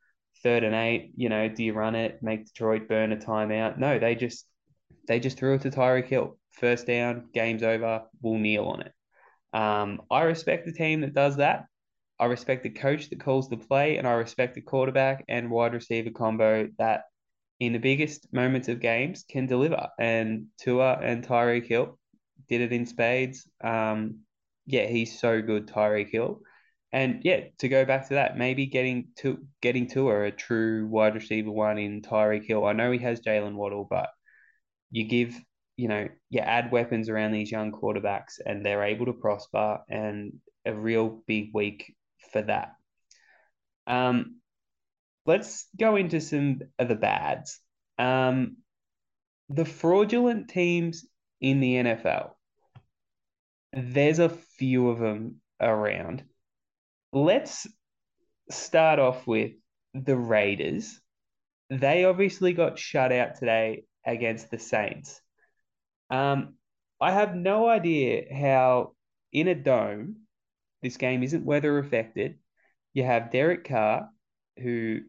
Third 0.42 0.64
and 0.64 0.74
eight, 0.74 1.12
you 1.14 1.28
know, 1.28 1.50
do 1.50 1.62
you 1.62 1.74
run 1.74 1.94
it, 1.94 2.22
make 2.22 2.46
Detroit 2.46 2.88
burn 2.88 3.12
a 3.12 3.16
timeout? 3.16 3.76
No, 3.76 3.98
they 3.98 4.14
just 4.14 4.46
they 5.08 5.20
just 5.20 5.36
threw 5.36 5.56
it 5.56 5.60
to 5.60 5.70
Tyreek 5.70 6.06
Hill. 6.06 6.38
First 6.52 6.86
down, 6.86 7.28
game's 7.34 7.62
over. 7.62 8.04
We'll 8.22 8.38
kneel 8.38 8.64
on 8.64 8.80
it. 8.80 8.92
Um, 9.52 10.00
I 10.10 10.22
respect 10.22 10.64
the 10.64 10.72
team 10.72 11.02
that 11.02 11.12
does 11.12 11.36
that. 11.36 11.66
I 12.18 12.26
respect 12.26 12.62
the 12.62 12.70
coach 12.70 13.10
that 13.10 13.20
calls 13.20 13.48
the 13.48 13.56
play, 13.56 13.96
and 13.96 14.06
I 14.06 14.12
respect 14.12 14.54
the 14.54 14.60
quarterback 14.60 15.24
and 15.28 15.50
wide 15.50 15.74
receiver 15.74 16.10
combo 16.10 16.68
that, 16.78 17.02
in 17.60 17.72
the 17.72 17.78
biggest 17.78 18.32
moments 18.32 18.68
of 18.68 18.80
games, 18.80 19.24
can 19.28 19.46
deliver. 19.46 19.88
And 19.98 20.46
Tua 20.58 20.98
and 21.02 21.26
Tyreek 21.26 21.66
Hill 21.66 21.98
did 22.48 22.60
it 22.60 22.72
in 22.72 22.86
spades. 22.86 23.48
Um, 23.62 24.20
yeah, 24.66 24.86
he's 24.86 25.18
so 25.18 25.42
good, 25.42 25.66
Tyreek 25.66 26.10
Hill. 26.10 26.40
And 26.92 27.22
yeah, 27.24 27.40
to 27.58 27.68
go 27.68 27.84
back 27.84 28.08
to 28.08 28.14
that, 28.14 28.38
maybe 28.38 28.66
getting 28.66 29.08
to 29.16 29.44
getting 29.60 29.88
Tua 29.88 30.26
a 30.26 30.30
true 30.30 30.86
wide 30.86 31.16
receiver 31.16 31.50
one 31.50 31.78
in 31.78 32.02
Tyreek 32.02 32.44
Hill. 32.44 32.64
I 32.64 32.72
know 32.72 32.92
he 32.92 32.98
has 32.98 33.20
Jaylen 33.20 33.54
Waddle, 33.54 33.86
but 33.88 34.10
you 34.92 35.04
give 35.04 35.34
you 35.76 35.88
know 35.88 36.06
you 36.30 36.38
add 36.38 36.70
weapons 36.70 37.08
around 37.08 37.32
these 37.32 37.50
young 37.50 37.72
quarterbacks, 37.72 38.34
and 38.46 38.64
they're 38.64 38.84
able 38.84 39.06
to 39.06 39.12
prosper. 39.12 39.80
And 39.88 40.34
a 40.64 40.72
real 40.72 41.22
big 41.26 41.50
week 41.52 41.94
for 42.34 42.42
that. 42.42 42.74
Um, 43.86 44.40
let's 45.24 45.66
go 45.78 45.94
into 45.94 46.20
some 46.20 46.60
of 46.78 46.88
the 46.88 46.96
bads. 46.96 47.60
Um, 47.96 48.56
the 49.48 49.64
fraudulent 49.64 50.48
teams 50.48 51.06
in 51.40 51.60
the 51.60 51.74
NFL. 51.76 52.30
There's 53.72 54.18
a 54.18 54.28
few 54.28 54.88
of 54.88 54.98
them 54.98 55.40
around. 55.60 56.24
Let's 57.12 57.68
start 58.50 58.98
off 58.98 59.26
with 59.26 59.52
the 59.94 60.16
Raiders. 60.16 61.00
They 61.70 62.04
obviously 62.04 62.52
got 62.52 62.80
shut 62.80 63.12
out 63.12 63.36
today 63.36 63.84
against 64.04 64.50
the 64.50 64.58
Saints. 64.58 65.20
Um, 66.10 66.54
I 67.00 67.12
have 67.12 67.36
no 67.36 67.68
idea 67.68 68.24
how 68.34 68.94
in 69.32 69.46
a 69.46 69.54
dome 69.54 70.23
this 70.84 70.98
game 70.98 71.22
isn't 71.22 71.46
weather 71.46 71.78
affected. 71.78 72.38
You 72.92 73.04
have 73.04 73.32
Derek 73.32 73.64
Carr, 73.64 74.10
who 74.62 75.00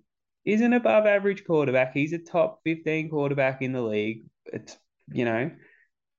is 0.46 0.62
an 0.62 0.74
above 0.74 1.06
average 1.06 1.46
quarterback. 1.46 1.94
He's 1.94 2.14
a 2.14 2.18
top 2.18 2.62
15 2.64 3.10
quarterback 3.10 3.62
in 3.62 3.74
the 3.74 3.82
league. 3.82 4.24
It's, 4.46 4.78
you 5.12 5.26
know, 5.26 5.52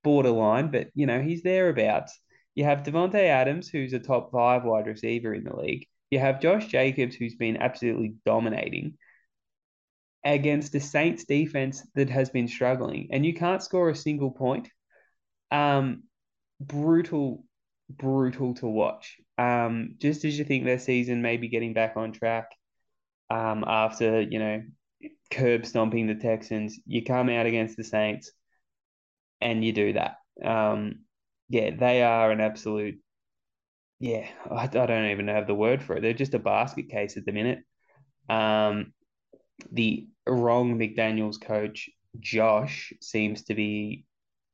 borderline, 0.05 0.71
but, 0.71 0.89
you 0.95 1.07
know, 1.07 1.23
he's 1.23 1.43
thereabouts. 1.43 2.21
You 2.55 2.65
have 2.65 2.83
Davante 2.83 3.15
Adams, 3.15 3.69
who's 3.69 3.95
a 3.95 3.99
top 3.99 4.31
five 4.31 4.63
wide 4.65 4.87
receiver 4.87 5.33
in 5.33 5.45
the 5.45 5.57
league. 5.57 5.87
You 6.11 6.19
have 6.19 6.41
Josh 6.41 6.67
Jacobs, 6.67 7.17
who's 7.17 7.35
been 7.35 7.57
absolutely 7.57 8.15
dominating 8.27 8.99
against 10.23 10.73
the 10.73 10.81
Saints 10.81 11.25
defense 11.25 11.83
that 11.95 12.11
has 12.11 12.29
been 12.29 12.49
struggling, 12.49 13.09
and 13.11 13.25
you 13.25 13.33
can't 13.33 13.63
score 13.63 13.89
a 13.89 13.97
single 13.97 14.33
point. 14.33 14.69
Um, 15.51 16.03
brutal, 16.61 17.46
brutal 17.89 18.55
to 18.55 18.67
watch. 18.67 19.17
Um, 19.39 19.97
just 19.99 20.25
as 20.25 20.39
you 20.39 20.45
think 20.45 20.65
their 20.65 20.79
season 20.79 21.23
may 21.23 21.37
be 21.37 21.49
getting 21.49 21.75
back 21.75 21.97
on 21.97 22.13
track, 22.13 22.51
um, 23.31 23.65
after 23.67 24.21
you 24.23 24.39
know 24.39 24.63
curb 25.31 25.67
stomping 25.67 26.07
the 26.07 26.15
Texans, 26.15 26.79
you 26.87 27.05
come 27.05 27.29
out 27.29 27.47
against 27.47 27.77
the 27.77 27.85
Saints, 27.85 28.31
and 29.41 29.65
you 29.65 29.73
do 29.73 29.93
that. 29.95 30.17
Um, 30.45 31.01
yeah, 31.49 31.71
they 31.77 32.03
are 32.03 32.31
an 32.31 32.41
absolute. 32.41 32.99
Yeah, 33.99 34.29
I, 34.51 34.65
I 34.65 34.67
don't 34.67 35.11
even 35.11 35.29
have 35.29 35.47
the 35.47 35.55
word 35.55 35.83
for 35.83 35.97
it. 35.97 36.03
They're 36.03 36.13
just 36.13 36.35
a 36.35 36.39
basket 36.39 36.89
case 36.91 37.17
at 37.17 37.25
the 37.25 37.33
minute. 37.33 37.61
Um, 38.29 38.93
the 39.73 40.09
wrong 40.27 40.79
McDaniels 40.79 41.41
coach 41.41 41.89
Josh 42.21 42.93
seems 43.01 43.45
to 43.45 43.55
be 43.55 44.05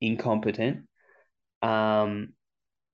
incompetent. 0.00 0.86
Um, 1.60 2.34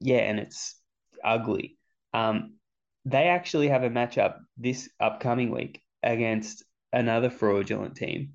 yeah, 0.00 0.18
and 0.18 0.38
it's 0.38 0.76
ugly. 1.24 1.76
Um, 2.14 2.54
they 3.04 3.28
actually 3.28 3.68
have 3.68 3.84
a 3.84 3.90
matchup 3.90 4.36
this 4.56 4.88
upcoming 5.00 5.50
week 5.50 5.82
against 6.02 6.64
another 6.92 7.30
fraudulent 7.30 7.96
team, 7.96 8.34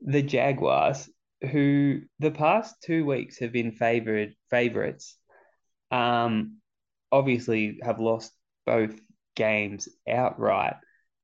the 0.00 0.22
Jaguars, 0.22 1.08
who 1.50 2.00
the 2.18 2.30
past 2.30 2.76
two 2.82 3.04
weeks 3.04 3.38
have 3.40 3.52
been 3.52 3.72
favored 3.72 4.34
favorites. 4.50 5.16
Um, 5.90 6.58
obviously 7.12 7.78
have 7.82 8.00
lost 8.00 8.32
both 8.64 8.98
games 9.34 9.88
outright. 10.08 10.74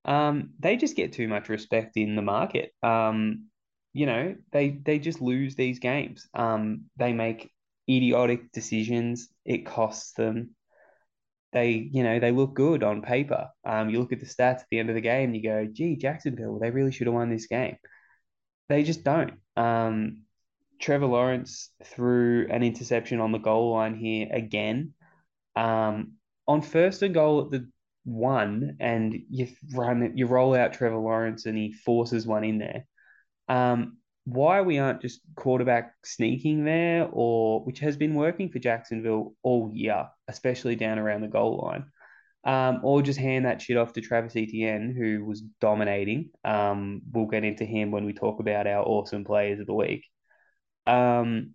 Um, 0.04 0.50
they 0.58 0.76
just 0.76 0.96
get 0.96 1.12
too 1.12 1.28
much 1.28 1.48
respect 1.48 1.96
in 1.96 2.14
the 2.16 2.22
market. 2.22 2.72
Um, 2.82 3.46
you 3.92 4.06
know, 4.06 4.36
they 4.52 4.70
they 4.70 4.98
just 4.98 5.20
lose 5.20 5.54
these 5.54 5.78
games. 5.78 6.28
Um, 6.34 6.84
they 6.96 7.12
make 7.12 7.50
idiotic 7.96 8.52
decisions. 8.52 9.28
It 9.44 9.66
costs 9.66 10.12
them. 10.12 10.54
They, 11.52 11.72
you 11.92 12.02
know, 12.02 12.18
they 12.18 12.32
look 12.32 12.54
good 12.54 12.82
on 12.82 13.02
paper. 13.02 13.48
Um, 13.64 13.90
you 13.90 14.00
look 14.00 14.12
at 14.12 14.20
the 14.20 14.26
stats 14.26 14.60
at 14.60 14.66
the 14.70 14.78
end 14.78 14.88
of 14.88 14.94
the 14.94 15.02
game, 15.02 15.34
you 15.34 15.42
go, 15.42 15.66
"Gee, 15.66 15.96
Jacksonville, 15.96 16.58
they 16.58 16.70
really 16.70 16.92
should 16.92 17.06
have 17.06 17.14
won 17.14 17.30
this 17.30 17.46
game." 17.46 17.76
They 18.68 18.84
just 18.84 19.04
don't. 19.04 19.34
Um, 19.56 20.22
Trevor 20.80 21.06
Lawrence 21.06 21.70
threw 21.84 22.46
an 22.48 22.62
interception 22.62 23.20
on 23.20 23.32
the 23.32 23.38
goal 23.38 23.72
line 23.72 23.94
here 23.94 24.28
again. 24.32 24.94
Um, 25.54 26.14
on 26.48 26.62
first 26.62 27.02
and 27.02 27.14
goal 27.14 27.42
at 27.42 27.50
the 27.50 27.68
one, 28.04 28.76
and 28.80 29.14
you 29.30 29.48
run, 29.74 30.16
you 30.16 30.26
roll 30.26 30.54
out 30.54 30.72
Trevor 30.72 30.96
Lawrence, 30.96 31.46
and 31.46 31.56
he 31.56 31.72
forces 31.72 32.26
one 32.26 32.44
in 32.44 32.58
there. 32.58 32.86
Um, 33.48 33.98
why 34.24 34.60
we 34.60 34.78
aren't 34.78 35.02
just 35.02 35.20
quarterback 35.34 35.94
sneaking 36.04 36.64
there, 36.64 37.08
or 37.10 37.64
which 37.64 37.80
has 37.80 37.96
been 37.96 38.14
working 38.14 38.50
for 38.50 38.58
Jacksonville 38.58 39.34
all 39.42 39.70
year, 39.72 40.08
especially 40.28 40.76
down 40.76 40.98
around 40.98 41.22
the 41.22 41.28
goal 41.28 41.64
line, 41.64 41.86
um, 42.44 42.80
or 42.84 43.02
just 43.02 43.18
hand 43.18 43.46
that 43.46 43.60
shit 43.60 43.76
off 43.76 43.92
to 43.94 44.00
Travis 44.00 44.36
Etienne, 44.36 44.94
who 44.96 45.24
was 45.24 45.42
dominating. 45.60 46.30
Um, 46.44 47.02
we'll 47.12 47.26
get 47.26 47.44
into 47.44 47.64
him 47.64 47.90
when 47.90 48.04
we 48.04 48.12
talk 48.12 48.40
about 48.40 48.66
our 48.66 48.84
awesome 48.84 49.24
players 49.24 49.60
of 49.60 49.66
the 49.66 49.74
week. 49.74 50.04
Um, 50.86 51.54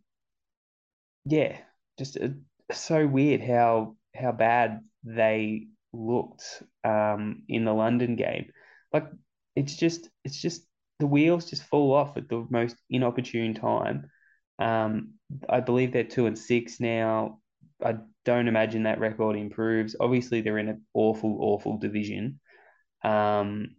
yeah, 1.26 1.58
just 1.98 2.18
uh, 2.18 2.30
so 2.72 3.08
weird 3.08 3.42
how 3.42 3.96
how 4.16 4.32
bad 4.32 4.82
they 5.04 5.68
looked 5.94 6.64
um, 6.84 7.44
in 7.48 7.66
the 7.66 7.74
London 7.74 8.16
game. 8.16 8.52
Like 8.92 9.08
it's 9.56 9.76
just 9.76 10.10
it's 10.24 10.42
just 10.42 10.64
the 11.00 11.08
wheels 11.08 11.50
just 11.50 11.64
fall 11.64 11.94
off 11.94 12.18
at 12.18 12.30
the 12.30 12.46
most 12.50 12.76
inopportune 12.90 13.54
time. 13.54 14.10
Um, 14.60 15.14
I 15.48 15.60
believe 15.60 15.92
they're 15.92 16.04
two 16.04 16.26
and 16.26 16.38
six 16.38 16.80
now. 16.80 17.40
I 17.84 17.98
don't 18.26 18.48
imagine 18.48 18.84
that 18.84 19.00
record 19.00 19.38
improves. 19.38 19.96
Obviously, 20.00 20.42
they're 20.42 20.58
in 20.58 20.70
an 20.70 20.82
awful, 20.94 21.38
awful 21.40 21.78
division. 21.78 22.40
Um, 23.04 23.76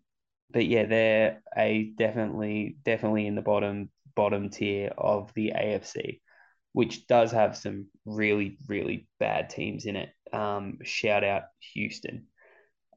but 0.50 0.66
yeah, 0.66 0.86
they're 0.86 1.42
a 1.56 1.92
definitely, 1.98 2.76
definitely 2.84 3.26
in 3.26 3.34
the 3.34 3.42
bottom, 3.42 3.90
bottom 4.14 4.50
tier 4.50 4.92
of 4.96 5.32
the 5.34 5.52
AFC, 5.54 6.20
which 6.72 7.06
does 7.06 7.32
have 7.32 7.56
some 7.56 7.86
really, 8.06 8.58
really 8.68 9.08
bad 9.18 9.50
teams 9.50 9.84
in 9.84 9.96
it. 9.96 10.10
Um, 10.32 10.78
shout 10.84 11.24
out 11.24 11.42
Houston. 11.74 12.26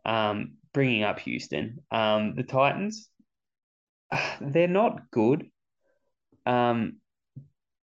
Um, 0.06 0.54
bringing 0.74 1.04
up 1.04 1.20
Houston, 1.20 1.80
um, 1.92 2.36
the 2.36 2.44
Titans, 2.44 3.10
they're 4.42 4.68
not 4.68 5.10
good, 5.12 5.50
um, 6.46 6.98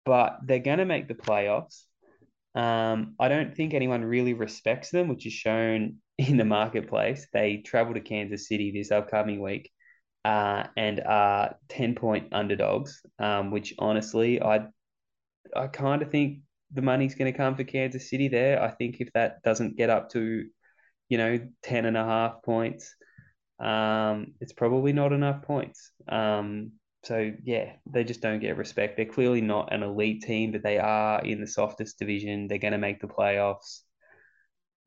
but 0.05 0.39
they're 0.45 0.59
going 0.59 0.79
to 0.79 0.85
make 0.85 1.09
the 1.09 1.15
playoffs. 1.15 1.83
Um, 2.55 3.15
I 3.21 3.29
don't 3.29 3.55
think 3.55 3.75
anyone 3.75 4.05
really 4.05 4.33
respects 4.33 4.91
them, 4.91 5.09
which 5.09 5.27
is 5.27 5.33
shown 5.33 5.97
in 6.19 6.37
the 6.37 6.45
marketplace. 6.45 7.27
They 7.33 7.59
travel 7.59 7.95
to 7.95 8.01
Kansas 8.01 8.49
City 8.49 8.73
this 8.73 8.91
upcoming 8.91 9.41
week 9.41 9.71
uh, 10.25 10.67
and 10.77 11.01
are 11.01 11.57
10 11.69 11.95
point 11.95 12.29
underdogs, 12.33 13.03
um, 13.19 13.51
which 13.51 13.75
honestly, 13.79 14.43
I, 14.43 14.67
I 15.55 15.67
kind 15.69 16.03
of 16.03 16.11
think 16.11 16.41
the 16.73 16.83
money's 16.83 17.15
going 17.15 17.33
to 17.33 17.37
come 17.37 17.55
for 17.55 17.65
Kansas 17.65 18.11
City 18.11 18.29
there. 18.29 18.61
I 18.61 18.71
think 18.71 18.97
if 19.01 19.13
that 19.13 19.43
doesn't 19.43 19.77
get 19.77 19.91
up 19.91 20.11
to, 20.11 20.47
you 21.09 21.19
know, 21.19 21.39
10 21.63 21.85
and 21.85 21.97
a 21.97 22.05
half 22.05 22.43
points, 22.43 22.95
um, 23.59 24.35
it's 24.41 24.53
probably 24.53 24.93
not 24.93 25.13
enough 25.13 25.43
points. 25.43 25.93
Um, 26.09 26.73
so 27.05 27.33
yeah, 27.45 27.73
they 27.87 28.05
just 28.05 28.21
don't 28.21 28.41
get 28.41 28.57
respect. 28.57 28.97
They're 28.97 29.07
clearly 29.07 29.41
not 29.41 29.73
an 29.73 29.83
elite 29.83 30.23
team, 30.23 30.53
but 30.53 30.63
they 30.63 30.79
are 30.79 31.25
in 31.25 31.41
the 31.41 31.47
softest 31.47 31.99
division. 31.99 32.49
They're 32.49 32.59
going 32.59 32.73
to 32.73 32.79
make 32.79 33.01
the 33.01 33.07
playoffs. 33.07 33.81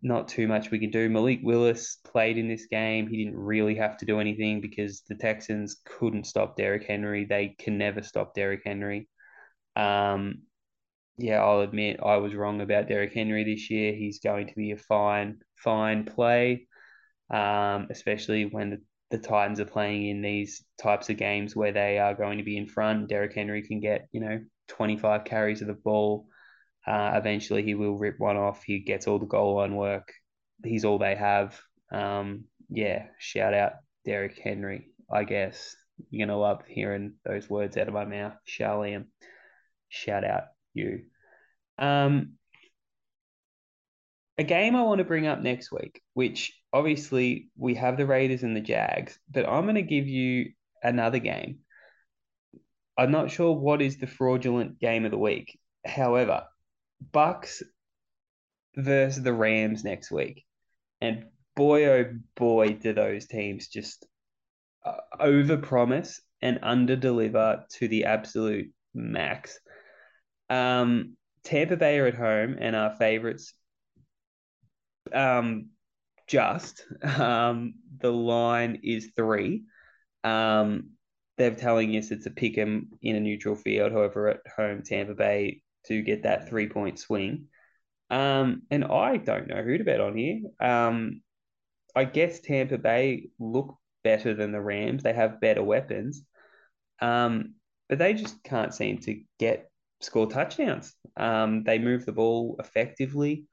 Not 0.01 0.29
too 0.29 0.47
much 0.47 0.71
we 0.71 0.79
can 0.79 0.91
do. 0.91 1.09
Malik 1.09 1.39
Willis 1.43 1.97
played 2.05 2.37
in 2.37 2.47
this 2.47 2.67
game. 2.67 3.07
He 3.07 3.23
didn't 3.23 3.37
really 3.37 3.75
have 3.75 3.97
to 3.97 4.05
do 4.05 4.19
anything 4.19 4.61
because 4.61 5.03
the 5.09 5.15
Texans 5.15 5.81
couldn't 5.83 6.25
stop 6.25 6.55
Derrick 6.55 6.85
Henry. 6.87 7.25
They 7.25 7.55
can 7.59 7.77
never 7.77 8.01
stop 8.01 8.33
Derrick 8.33 8.61
Henry. 8.65 9.09
Um, 9.75 10.43
yeah, 11.17 11.43
I'll 11.43 11.61
admit 11.61 11.99
I 12.03 12.17
was 12.17 12.33
wrong 12.33 12.61
about 12.61 12.87
Derrick 12.87 13.13
Henry 13.13 13.43
this 13.43 13.69
year. 13.69 13.93
He's 13.93 14.19
going 14.19 14.47
to 14.47 14.55
be 14.55 14.71
a 14.71 14.77
fine, 14.77 15.39
fine 15.57 16.05
play 16.05 16.68
um, 17.29 17.87
especially 17.89 18.45
when 18.45 18.81
the, 19.11 19.17
Titans 19.17 19.59
are 19.59 19.65
playing 19.65 20.07
in 20.07 20.21
these 20.21 20.63
types 20.79 21.09
of 21.09 21.17
games 21.17 21.55
where 21.55 21.71
they 21.71 21.97
are 21.97 22.13
going 22.13 22.37
to 22.37 22.43
be 22.43 22.57
in 22.57 22.67
front. 22.67 23.09
Derrick 23.09 23.33
Henry 23.33 23.63
can 23.63 23.79
get, 23.79 24.07
you 24.11 24.19
know, 24.19 24.39
25 24.67 25.23
carries 25.23 25.61
of 25.61 25.67
the 25.67 25.73
ball. 25.73 26.27
Uh, 26.85 27.13
eventually, 27.15 27.63
he 27.63 27.73
will 27.73 27.97
rip 27.97 28.19
one 28.19 28.37
off. 28.37 28.61
He 28.63 28.79
gets 28.79 29.07
all 29.07 29.17
the 29.17 29.25
goal 29.25 29.55
line 29.55 29.75
work. 29.75 30.13
He's 30.63 30.85
all 30.85 30.99
they 30.99 31.15
have. 31.15 31.59
Um, 31.91 32.45
yeah, 32.69 33.07
shout 33.17 33.55
out 33.55 33.73
Derrick 34.05 34.39
Henry, 34.43 34.89
I 35.11 35.23
guess. 35.23 35.75
You're 36.11 36.27
going 36.27 36.35
to 36.35 36.39
love 36.39 36.61
hearing 36.67 37.13
those 37.25 37.49
words 37.49 37.77
out 37.77 37.87
of 37.87 37.93
my 37.95 38.05
mouth. 38.05 38.35
Charliam, 38.47 39.05
shout 39.89 40.23
out 40.23 40.43
you. 40.73 41.03
Um, 41.77 42.33
a 44.39 44.43
game 44.43 44.73
I 44.73 44.83
want 44.83 44.99
to 44.99 45.03
bring 45.03 45.27
up 45.27 45.41
next 45.41 45.69
week, 45.69 46.01
which 46.13 46.57
obviously 46.71 47.49
we 47.57 47.75
have 47.75 47.97
the 47.97 48.05
Raiders 48.05 48.41
and 48.43 48.55
the 48.55 48.61
Jags, 48.61 49.19
but 49.29 49.45
I'm 49.45 49.63
going 49.63 49.75
to 49.75 49.81
give 49.81 50.07
you 50.07 50.53
another 50.81 51.19
game. 51.19 51.59
I'm 52.97 53.11
not 53.11 53.31
sure 53.31 53.51
what 53.51 53.81
is 53.81 53.97
the 53.97 54.07
fraudulent 54.07 54.79
game 54.79 55.03
of 55.03 55.11
the 55.11 55.17
week. 55.17 55.59
However, 55.85 56.45
Bucks 57.11 57.61
versus 58.77 59.21
the 59.21 59.33
Rams 59.33 59.83
next 59.83 60.09
week. 60.09 60.45
And 61.01 61.25
boy, 61.57 61.87
oh 61.87 62.13
boy, 62.37 62.75
do 62.75 62.93
those 62.93 63.27
teams 63.27 63.67
just 63.67 64.07
uh, 64.85 65.01
overpromise 65.19 66.21
and 66.41 66.61
underdeliver 66.61 67.63
to 67.71 67.89
the 67.89 68.05
absolute 68.05 68.71
max. 68.93 69.59
Um, 70.49 71.17
Tampa 71.43 71.75
Bay 71.75 71.99
are 71.99 72.07
at 72.07 72.15
home 72.15 72.55
and 72.57 72.73
our 72.73 72.95
favorites 72.95 73.53
um, 75.15 75.69
just. 76.27 76.85
Um, 77.03 77.75
the 77.99 78.11
line 78.11 78.79
is 78.83 79.11
three. 79.15 79.63
Um, 80.23 80.91
they're 81.37 81.55
telling 81.55 81.91
us 81.97 82.11
it's 82.11 82.25
a 82.25 82.31
pick 82.31 82.57
'em 82.57 82.89
in 83.01 83.15
a 83.15 83.19
neutral 83.19 83.55
field. 83.55 83.91
However, 83.91 84.27
at 84.27 84.41
home, 84.55 84.83
Tampa 84.83 85.15
Bay 85.15 85.61
to 85.85 86.01
get 86.01 86.23
that 86.23 86.49
three 86.49 86.67
point 86.69 86.99
swing. 86.99 87.47
Um, 88.09 88.63
and 88.71 88.83
I 88.83 89.17
don't 89.17 89.47
know 89.47 89.61
who 89.63 89.77
to 89.77 89.83
bet 89.83 90.01
on 90.01 90.17
here. 90.17 90.41
Um, 90.59 91.21
I 91.95 92.05
guess 92.05 92.39
Tampa 92.39 92.77
Bay 92.77 93.29
look 93.39 93.77
better 94.03 94.33
than 94.33 94.51
the 94.51 94.61
Rams. 94.61 95.03
They 95.03 95.13
have 95.13 95.41
better 95.41 95.63
weapons. 95.63 96.23
Um, 97.01 97.55
but 97.87 97.97
they 97.97 98.13
just 98.13 98.43
can't 98.43 98.73
seem 98.73 98.99
to 98.99 99.21
get 99.39 99.71
score 100.01 100.27
touchdowns. 100.27 100.95
Um, 101.17 101.63
they 101.63 101.79
move 101.79 102.05
the 102.05 102.11
ball 102.11 102.55
effectively 102.59 103.45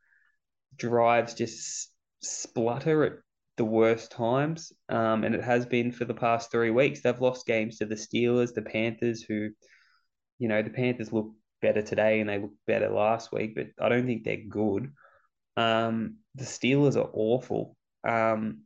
drives 0.76 1.34
just 1.34 1.90
splutter 2.22 3.04
at 3.04 3.12
the 3.56 3.64
worst 3.64 4.10
times, 4.10 4.72
um, 4.88 5.24
and 5.24 5.34
it 5.34 5.42
has 5.42 5.64
been 5.66 5.90
for 5.90 6.04
the 6.04 6.14
past 6.14 6.50
three 6.50 6.70
weeks. 6.70 7.00
They've 7.00 7.20
lost 7.20 7.46
games 7.46 7.78
to 7.78 7.86
the 7.86 7.94
Steelers, 7.94 8.52
the 8.54 8.62
Panthers, 8.62 9.22
who, 9.22 9.50
you 10.38 10.48
know, 10.48 10.62
the 10.62 10.70
Panthers 10.70 11.12
look 11.12 11.32
better 11.62 11.82
today 11.82 12.20
and 12.20 12.28
they 12.28 12.38
looked 12.38 12.58
better 12.66 12.90
last 12.90 13.32
week, 13.32 13.54
but 13.54 13.68
I 13.80 13.88
don't 13.88 14.06
think 14.06 14.24
they're 14.24 14.44
good. 14.48 14.92
Um, 15.56 16.16
the 16.34 16.44
Steelers 16.44 16.96
are 16.96 17.10
awful. 17.12 17.76
Um, 18.06 18.62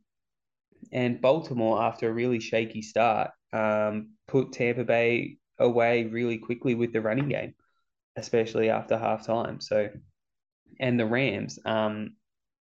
and 0.91 1.21
Baltimore, 1.21 1.81
after 1.81 2.09
a 2.09 2.13
really 2.13 2.39
shaky 2.39 2.81
start, 2.81 3.31
um, 3.53 4.11
put 4.27 4.51
Tampa 4.51 4.83
Bay 4.83 5.37
away 5.57 6.05
really 6.05 6.37
quickly 6.37 6.75
with 6.75 6.91
the 6.91 7.01
running 7.01 7.29
game, 7.29 7.53
especially 8.17 8.69
after 8.69 8.97
halftime. 8.97 9.61
So 9.63 9.89
and 10.81 10.99
the 10.99 11.05
Rams, 11.05 11.59
um, 11.63 12.15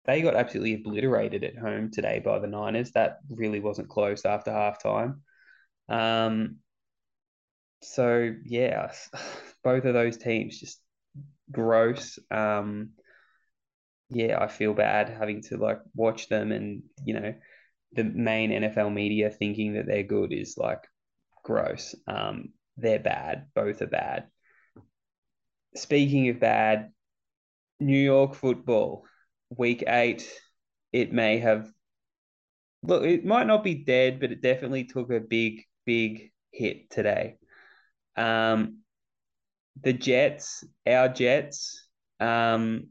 they 0.04 0.20
got 0.20 0.36
absolutely 0.36 0.74
obliterated 0.74 1.42
at 1.42 1.56
home 1.56 1.90
today 1.90 2.20
by 2.24 2.38
the 2.38 2.46
Niners. 2.46 2.92
That 2.92 3.18
really 3.30 3.60
wasn't 3.60 3.88
close 3.88 4.24
after 4.26 4.50
halftime. 4.50 5.20
Um, 5.88 6.56
so 7.82 8.34
yeah, 8.44 8.92
both 9.64 9.84
of 9.86 9.94
those 9.94 10.18
teams 10.18 10.60
just 10.60 10.80
gross. 11.50 12.18
Um, 12.30 12.90
yeah, 14.10 14.38
I 14.40 14.48
feel 14.48 14.74
bad 14.74 15.08
having 15.08 15.42
to 15.44 15.56
like 15.56 15.80
watch 15.94 16.28
them 16.28 16.52
and, 16.52 16.82
you 17.04 17.14
know, 17.14 17.34
the 17.92 18.04
main 18.04 18.50
NFL 18.50 18.92
media 18.92 19.30
thinking 19.30 19.74
that 19.74 19.86
they're 19.86 20.02
good 20.02 20.32
is 20.32 20.58
like 20.58 20.82
gross. 21.42 21.94
Um, 22.06 22.50
they're 22.76 22.98
bad. 22.98 23.46
Both 23.54 23.80
are 23.80 23.86
bad. 23.86 24.26
Speaking 25.76 26.28
of 26.28 26.40
bad, 26.40 26.90
New 27.80 27.98
York 27.98 28.34
football, 28.34 29.04
week 29.50 29.84
eight, 29.86 30.28
it 30.92 31.12
may 31.12 31.38
have 31.38 31.70
look, 32.82 33.04
it 33.04 33.24
might 33.24 33.46
not 33.46 33.64
be 33.64 33.74
dead, 33.74 34.20
but 34.20 34.32
it 34.32 34.42
definitely 34.42 34.84
took 34.84 35.10
a 35.10 35.20
big, 35.20 35.62
big 35.84 36.30
hit 36.50 36.90
today. 36.90 37.36
Um, 38.16 38.78
the 39.82 39.92
Jets, 39.92 40.64
our 40.86 41.08
Jets, 41.08 41.88
um, 42.20 42.88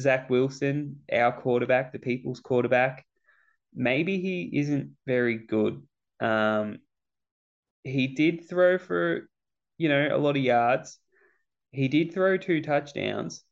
Zach 0.00 0.30
Wilson, 0.30 1.00
our 1.12 1.32
quarterback, 1.32 1.92
the 1.92 1.98
people's 1.98 2.40
quarterback, 2.40 3.04
maybe 3.74 4.20
he 4.20 4.50
isn't 4.58 4.92
very 5.06 5.38
good. 5.38 5.82
Um, 6.20 6.78
he 7.84 8.08
did 8.08 8.48
throw 8.48 8.78
for, 8.78 9.28
you 9.76 9.88
know, 9.88 10.08
a 10.10 10.18
lot 10.18 10.36
of 10.36 10.42
yards. 10.42 10.98
He 11.70 11.88
did 11.88 12.12
throw 12.12 12.36
two 12.36 12.62
touchdowns, 12.62 13.44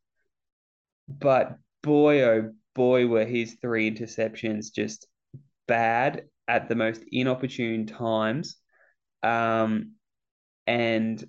but 1.09 1.57
boy, 1.83 2.23
oh 2.25 2.53
boy, 2.75 3.07
were 3.07 3.25
his 3.25 3.57
three 3.61 3.91
interceptions 3.91 4.73
just 4.73 5.07
bad 5.67 6.25
at 6.49 6.69
the 6.69 6.75
most 6.75 7.03
inopportune 7.11 7.87
times. 7.87 8.57
Um, 9.23 9.93
and 10.67 11.25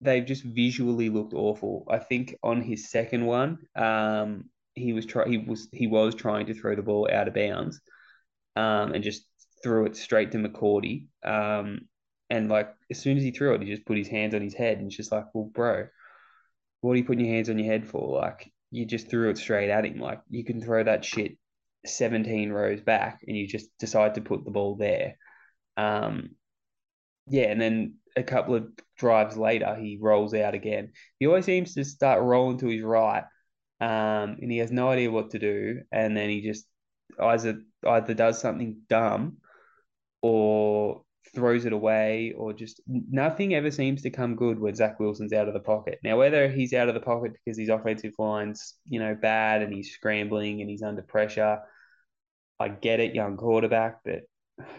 they've 0.00 0.24
just 0.24 0.44
visually 0.44 1.08
looked 1.08 1.34
awful. 1.34 1.86
I 1.90 1.98
think 1.98 2.36
on 2.42 2.60
his 2.60 2.90
second 2.90 3.24
one, 3.26 3.58
um, 3.74 4.44
he 4.74 4.92
was 4.92 5.06
try 5.06 5.28
he 5.28 5.38
was 5.38 5.68
he 5.72 5.86
was 5.86 6.14
trying 6.14 6.46
to 6.46 6.54
throw 6.54 6.74
the 6.74 6.82
ball 6.82 7.08
out 7.10 7.28
of 7.28 7.34
bounds, 7.34 7.80
um, 8.56 8.92
and 8.92 9.04
just 9.04 9.26
threw 9.62 9.86
it 9.86 9.96
straight 9.96 10.32
to 10.32 10.38
McCordy. 10.38 11.06
Um, 11.24 11.88
and 12.30 12.48
like 12.48 12.74
as 12.90 12.98
soon 12.98 13.16
as 13.16 13.22
he 13.22 13.30
threw 13.30 13.54
it, 13.54 13.62
he 13.62 13.68
just 13.68 13.86
put 13.86 13.96
his 13.96 14.08
hands 14.08 14.34
on 14.34 14.42
his 14.42 14.54
head 14.54 14.78
and 14.78 14.86
it's 14.88 14.96
just 14.96 15.12
like, 15.12 15.26
well, 15.34 15.44
bro, 15.44 15.86
what 16.80 16.92
are 16.92 16.96
you 16.96 17.04
putting 17.04 17.24
your 17.24 17.34
hands 17.34 17.48
on 17.50 17.58
your 17.58 17.70
head 17.70 17.86
for? 17.86 18.18
Like 18.18 18.52
you 18.74 18.84
just 18.84 19.08
threw 19.08 19.30
it 19.30 19.38
straight 19.38 19.70
at 19.70 19.86
him. 19.86 20.00
Like 20.00 20.20
you 20.28 20.44
can 20.44 20.60
throw 20.60 20.82
that 20.82 21.04
shit 21.04 21.38
17 21.86 22.50
rows 22.50 22.80
back 22.80 23.20
and 23.26 23.36
you 23.36 23.46
just 23.46 23.68
decide 23.78 24.16
to 24.16 24.20
put 24.20 24.44
the 24.44 24.50
ball 24.50 24.74
there. 24.74 25.16
Um, 25.76 26.30
yeah, 27.28 27.44
and 27.44 27.60
then 27.60 27.94
a 28.16 28.24
couple 28.24 28.56
of 28.56 28.66
drives 28.98 29.36
later, 29.36 29.76
he 29.76 29.98
rolls 30.00 30.34
out 30.34 30.54
again. 30.54 30.90
He 31.20 31.26
always 31.26 31.44
seems 31.44 31.74
to 31.74 31.84
start 31.84 32.22
rolling 32.22 32.58
to 32.58 32.66
his 32.66 32.82
right, 32.82 33.24
um, 33.80 34.38
and 34.40 34.50
he 34.50 34.58
has 34.58 34.72
no 34.72 34.88
idea 34.88 35.10
what 35.10 35.30
to 35.30 35.38
do. 35.38 35.80
And 35.92 36.16
then 36.16 36.28
he 36.28 36.42
just 36.42 36.66
either 37.20 37.60
either 37.86 38.14
does 38.14 38.40
something 38.40 38.78
dumb, 38.88 39.38
or 40.20 41.03
throws 41.34 41.64
it 41.64 41.72
away, 41.72 42.34
or 42.36 42.52
just 42.52 42.80
nothing 42.86 43.54
ever 43.54 43.70
seems 43.70 44.02
to 44.02 44.10
come 44.10 44.36
good 44.36 44.58
when 44.58 44.74
Zach 44.74 45.00
Wilson's 45.00 45.32
out 45.32 45.48
of 45.48 45.54
the 45.54 45.60
pocket. 45.60 45.98
Now, 46.02 46.18
whether 46.18 46.48
he's 46.48 46.72
out 46.72 46.88
of 46.88 46.94
the 46.94 47.00
pocket 47.00 47.32
because 47.32 47.58
his 47.58 47.68
offensive 47.68 48.14
line's 48.18 48.74
you 48.88 49.00
know 49.00 49.14
bad 49.14 49.62
and 49.62 49.72
he's 49.72 49.92
scrambling 49.92 50.60
and 50.60 50.70
he's 50.70 50.82
under 50.82 51.02
pressure, 51.02 51.60
I 52.60 52.68
get 52.68 53.00
it, 53.00 53.14
young 53.14 53.36
quarterback, 53.36 54.00
but 54.04 54.22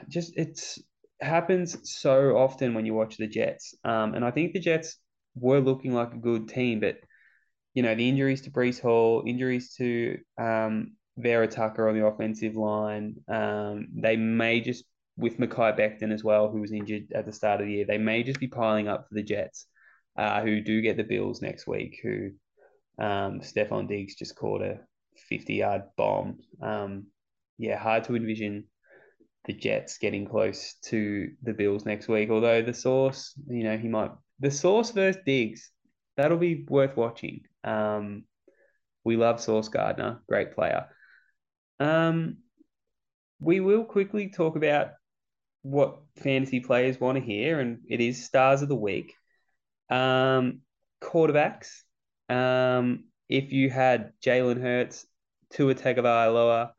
just 0.08 0.34
it's 0.38 0.80
happens 1.22 1.78
so 1.84 2.38
often 2.38 2.74
when 2.74 2.86
you 2.86 2.94
watch 2.94 3.18
the 3.18 3.28
Jets. 3.28 3.74
Um, 3.84 4.16
and 4.16 4.26
I 4.26 4.32
think 4.32 4.54
the 4.54 4.60
Jets 4.60 4.98
were 5.36 5.60
looking 5.60 5.94
like 5.94 6.14
a 6.14 6.18
good 6.18 6.48
team, 6.48 6.80
but 6.80 6.98
you 7.74 7.84
know 7.84 7.96
the 7.96 8.08
injuries 8.08 8.42
to 8.42 8.52
Breece 8.52 8.82
Hall, 8.82 9.24
injuries 9.26 9.74
to 9.76 10.18
um, 10.38 10.94
Vera 11.18 11.48
Tucker 11.48 11.88
on 11.88 11.98
the 11.98 12.06
offensive 12.06 12.56
line. 12.56 13.16
Um, 13.28 13.88
they 13.94 14.16
may 14.16 14.62
just 14.62 14.86
with 15.18 15.38
Mekhi 15.38 15.78
Becton 15.78 16.12
as 16.12 16.24
well, 16.24 16.50
who 16.50 16.62
was 16.62 16.72
injured 16.72 17.12
at 17.14 17.26
the 17.26 17.32
start 17.32 17.62
of 17.62 17.68
the 17.68 17.74
year. 17.74 17.86
They 17.86 17.98
may 17.98 18.24
just 18.24 18.40
be 18.40 18.48
piling 18.48 18.88
up 18.88 19.08
for 19.08 19.16
the 19.16 19.24
Jets, 19.24 19.68
uh, 20.18 20.42
who 20.42 20.62
do 20.62 20.82
get 20.82 20.98
the 20.98 21.04
Bills 21.04 21.42
next 21.42 21.68
week. 21.68 22.00
Who 22.04 22.32
um, 23.00 23.40
Stefon 23.42 23.88
Diggs 23.88 24.16
just 24.16 24.36
caught 24.36 24.62
a 24.62 24.80
fifty-yard 25.30 25.84
bomb. 25.96 26.40
Um, 26.62 27.08
yeah, 27.58 27.78
hard 27.78 28.04
to 28.06 28.16
envision 28.16 28.66
the 29.46 29.54
Jets 29.54 30.00
getting 30.00 30.26
close 30.26 30.76
to 30.86 31.32
the 31.44 31.54
Bills 31.54 31.86
next 31.86 32.08
week. 32.08 32.30
Although 32.30 32.62
the 32.62 32.74
Sauce, 32.74 33.34
you 33.48 33.64
know, 33.64 33.78
he 33.78 33.88
might 33.88 34.12
the 34.40 34.52
Sauce 34.52 34.92
versus 34.92 35.22
Diggs, 35.26 35.72
that'll 36.18 36.38
be 36.38 36.66
worth 36.68 36.98
watching. 36.98 37.42
Um, 37.64 38.26
we 39.06 39.16
love 39.16 39.40
Sauce 39.40 39.70
Gardner, 39.70 40.20
great 40.28 40.56
player. 40.56 40.88
Um, 41.80 42.38
we 43.40 43.60
will 43.60 43.86
quickly 43.86 44.30
talk 44.30 44.56
about 44.56 44.90
what 45.66 45.98
fantasy 46.18 46.60
players 46.60 47.00
want 47.00 47.18
to 47.18 47.24
hear, 47.24 47.60
and 47.60 47.80
it 47.90 48.00
is 48.00 48.24
stars 48.24 48.62
of 48.62 48.70
the 48.70 48.76
week. 48.76 49.16
Um, 49.90 50.62
quarterbacks. 51.02 51.72
Um, 52.30 53.06
if 53.28 53.52
you 53.52 53.72
had 53.72 54.12
Jalen 54.24 54.62
Hurts, 54.62 55.08
Tua 55.50 55.74
Tagovailoa, 55.74 56.70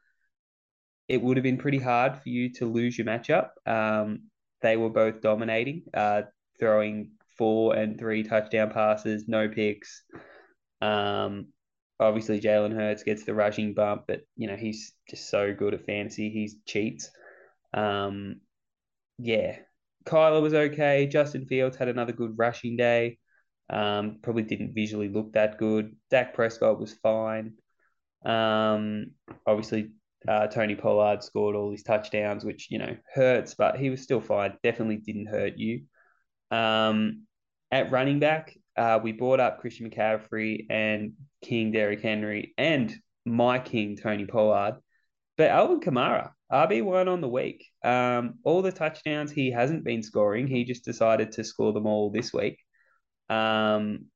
it 1.08 1.20
would 1.20 1.36
have 1.36 1.42
been 1.42 1.58
pretty 1.58 1.80
hard 1.80 2.16
for 2.16 2.28
you 2.28 2.52
to 2.54 2.66
lose 2.66 2.96
your 2.96 3.08
matchup. 3.08 3.48
Um, 3.66 4.28
they 4.62 4.76
were 4.76 4.90
both 4.90 5.20
dominating, 5.20 5.82
uh, 5.92 6.22
throwing 6.60 7.10
four 7.36 7.74
and 7.74 7.98
three 7.98 8.22
touchdown 8.22 8.70
passes, 8.70 9.26
no 9.26 9.48
picks. 9.48 10.04
Um, 10.80 11.48
obviously 11.98 12.40
Jalen 12.40 12.72
Hurts 12.72 13.02
gets 13.02 13.24
the 13.24 13.34
rushing 13.34 13.74
bump, 13.74 14.04
but 14.06 14.20
you 14.36 14.46
know 14.46 14.56
he's 14.56 14.92
just 15.10 15.28
so 15.28 15.52
good 15.52 15.74
at 15.74 15.86
fantasy. 15.86 16.30
He 16.30 16.52
cheats. 16.66 17.10
Um, 17.74 18.42
yeah, 19.18 19.56
Kyler 20.04 20.42
was 20.42 20.54
okay. 20.54 21.06
Justin 21.06 21.46
Fields 21.46 21.76
had 21.76 21.88
another 21.88 22.12
good 22.12 22.38
rushing 22.38 22.76
day. 22.76 23.18
Um, 23.68 24.18
probably 24.22 24.44
didn't 24.44 24.74
visually 24.74 25.08
look 25.08 25.32
that 25.32 25.58
good. 25.58 25.96
Dak 26.10 26.34
Prescott 26.34 26.78
was 26.78 26.94
fine. 26.94 27.54
Um, 28.24 29.12
obviously 29.46 29.90
uh, 30.26 30.46
Tony 30.48 30.74
Pollard 30.74 31.22
scored 31.22 31.56
all 31.56 31.70
his 31.70 31.82
touchdowns, 31.82 32.44
which 32.44 32.70
you 32.70 32.78
know 32.78 32.96
hurts, 33.14 33.54
but 33.54 33.76
he 33.76 33.90
was 33.90 34.02
still 34.02 34.20
fine. 34.20 34.54
Definitely 34.62 34.98
didn't 34.98 35.26
hurt 35.26 35.56
you. 35.56 35.82
Um, 36.50 37.26
at 37.70 37.90
running 37.90 38.20
back, 38.20 38.56
uh, 38.76 39.00
we 39.02 39.12
brought 39.12 39.40
up 39.40 39.60
Christian 39.60 39.90
McCaffrey 39.90 40.66
and 40.70 41.12
King 41.42 41.72
Derrick 41.72 42.02
Henry 42.02 42.54
and 42.56 42.94
my 43.24 43.58
King 43.58 43.96
Tony 43.96 44.26
Pollard, 44.26 44.76
but 45.36 45.50
Alvin 45.50 45.80
Kamara 45.80 46.30
RB 46.52 46.82
one 46.82 47.08
on 47.08 47.20
the 47.20 47.28
week. 47.28 47.66
Um, 47.82 48.34
all 48.44 48.62
the 48.62 48.72
touchdowns 48.72 49.32
he 49.32 49.50
hasn't 49.50 49.84
been 49.84 50.02
scoring. 50.02 50.46
He 50.46 50.64
just 50.64 50.84
decided 50.84 51.32
to 51.32 51.44
score 51.44 51.72
them 51.72 51.86
all 51.86 52.10
this 52.10 52.32
week. 52.32 52.58
Um, 53.28 54.06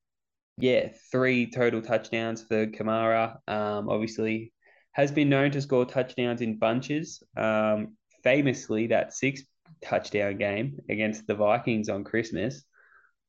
yeah, 0.57 0.89
three 1.11 1.49
total 1.49 1.81
touchdowns 1.81 2.43
for 2.43 2.67
Kamara. 2.67 3.37
Um, 3.47 3.89
obviously 3.89 4.53
has 4.93 5.11
been 5.11 5.29
known 5.29 5.51
to 5.51 5.61
score 5.61 5.85
touchdowns 5.85 6.41
in 6.41 6.57
bunches. 6.57 7.23
Um, 7.37 7.95
famously, 8.23 8.87
that 8.87 9.13
six 9.13 9.41
touchdown 9.81 10.37
game 10.37 10.79
against 10.89 11.27
the 11.27 11.35
Vikings 11.35 11.89
on 11.89 12.03
Christmas. 12.03 12.63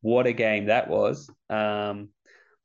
What 0.01 0.27
a 0.27 0.33
game 0.33 0.67
that 0.67 0.89
was. 0.89 1.31
Um, 1.49 2.09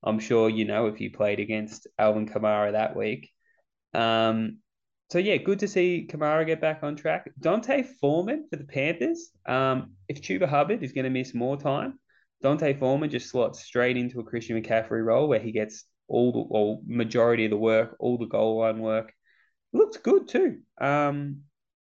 I'm 0.03 0.19
sure 0.19 0.49
you 0.49 0.65
know 0.65 0.87
if 0.87 0.99
you 0.99 1.11
played 1.11 1.39
against 1.39 1.87
Alvin 1.97 2.27
Kamara 2.27 2.71
that 2.73 2.95
week. 2.95 3.31
Um, 3.93 4.57
so 5.09 5.19
yeah, 5.19 5.37
good 5.37 5.59
to 5.59 5.67
see 5.67 6.07
Kamara 6.09 6.45
get 6.45 6.59
back 6.59 6.83
on 6.83 6.95
track. 6.95 7.29
D'Onta 7.39 7.85
Foreman 7.99 8.47
for 8.49 8.57
the 8.57 8.65
Panthers. 8.65 9.31
Um, 9.45 9.93
if 10.09 10.21
Chuba 10.21 10.47
Hubbard 10.47 10.83
is 10.83 10.91
going 10.91 11.05
to 11.05 11.09
miss 11.09 11.33
more 11.33 11.57
time, 11.57 11.97
D'Onta 12.43 12.77
Foreman 12.77 13.09
just 13.09 13.29
slots 13.29 13.63
straight 13.63 13.97
into 13.97 14.19
a 14.19 14.23
Christian 14.23 14.61
McCaffrey 14.61 15.03
role 15.05 15.27
where 15.27 15.39
he 15.39 15.51
gets 15.51 15.85
all 16.07 16.31
the 16.31 16.39
or 16.39 16.79
majority 16.85 17.45
of 17.45 17.51
the 17.51 17.57
work, 17.57 17.95
all 17.99 18.17
the 18.17 18.25
goal 18.25 18.59
line 18.59 18.79
work. 18.79 19.13
Looks 19.73 19.97
good 19.97 20.27
too. 20.27 20.59
Um, 20.79 21.41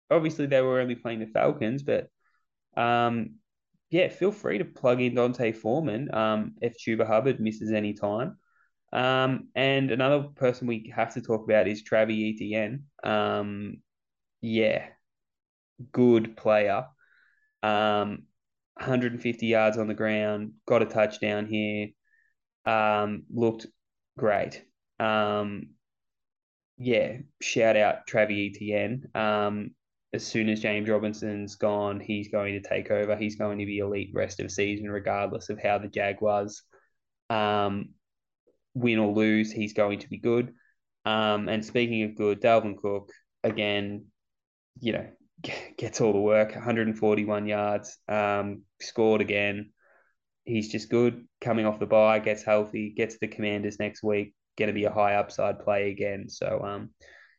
obviously 0.10 0.46
they 0.46 0.62
were 0.62 0.80
only 0.80 0.96
playing 0.96 1.20
the 1.20 1.28
Falcons, 1.28 1.84
but 1.84 2.10
um, 2.76 3.36
yeah, 3.90 4.10
feel 4.10 4.32
free 4.32 4.58
to 4.58 4.66
plug 4.66 5.02
in 5.02 5.16
D'Onta 5.16 5.56
Foreman 5.56 6.14
um, 6.14 6.56
if 6.62 6.78
Chuba 6.78 7.08
Hubbard 7.08 7.40
misses 7.40 7.72
any 7.72 7.94
time. 7.94 8.38
Um, 8.94 9.50
and 9.56 9.92
another 9.92 10.24
person 10.36 10.68
we 10.68 10.94
have 10.96 11.14
to 11.14 11.22
talk 11.22 11.44
about 11.44 11.68
is 11.68 11.84
Travis 11.84 12.16
Etienne. 12.16 12.86
Um, 13.04 13.82
yeah, 14.42 14.88
good 15.92 16.38
player. 16.38 16.86
Um, 17.64 18.24
150 18.76 19.46
yards 19.48 19.78
on 19.78 19.88
the 19.88 19.94
ground, 19.94 20.54
got 20.66 20.82
a 20.82 20.86
touchdown 20.86 21.48
here. 21.48 21.90
Um, 22.66 23.24
looked 23.34 23.66
great. 24.18 24.64
Um, 25.00 25.70
yeah, 26.78 27.18
shout 27.42 27.76
out 27.76 28.08
Travis 28.08 28.38
Etienne. 28.38 29.10
Um, 29.16 29.72
as 30.14 30.26
soon 30.26 30.48
as 30.50 30.62
James 30.62 30.88
Robinson's 30.88 31.56
gone, 31.56 32.00
he's 32.00 32.30
going 32.30 32.62
to 32.62 32.68
take 32.68 32.92
over. 32.92 33.16
He's 33.16 33.36
going 33.36 33.60
to 33.60 33.66
be 33.66 33.80
elite 33.80 34.12
rest 34.14 34.40
of 34.40 34.52
season, 34.52 34.90
regardless 34.90 35.50
of 35.50 35.62
how 35.62 35.78
the 35.80 35.88
Jaguars 35.88 36.64
um, 37.30 37.90
win 38.78 39.00
or 39.00 39.14
lose. 39.14 39.52
He's 39.52 39.74
going 39.74 40.00
to 40.00 40.10
be 40.10 40.18
good. 40.18 40.54
Um, 41.06 41.50
and 41.50 41.64
speaking 41.64 42.04
of 42.04 42.16
good, 42.16 42.42
Dalvin 42.42 42.78
Cook 42.78 43.12
again, 43.44 44.06
you 44.80 44.94
know, 44.94 45.08
gets 45.78 46.02
all 46.02 46.14
the 46.14 46.20
work. 46.20 46.54
141 46.54 47.48
yards, 47.48 47.98
um, 48.08 48.64
scored 48.82 49.22
again. 49.22 49.72
He's 50.44 50.70
just 50.70 50.90
good. 50.90 51.26
Coming 51.42 51.66
off 51.66 51.80
the 51.80 51.86
bye, 51.86 52.20
gets 52.20 52.44
healthy, 52.44 52.94
gets 52.96 53.18
the 53.20 53.28
Commanders 53.28 53.80
next 53.80 54.04
week. 54.04 54.34
Going 54.58 54.68
to 54.68 54.74
be 54.74 54.86
a 54.86 54.92
high 54.92 55.16
upside 55.16 55.60
play 55.60 55.92
again. 55.92 56.30
So, 56.30 56.62
um, 56.64 56.90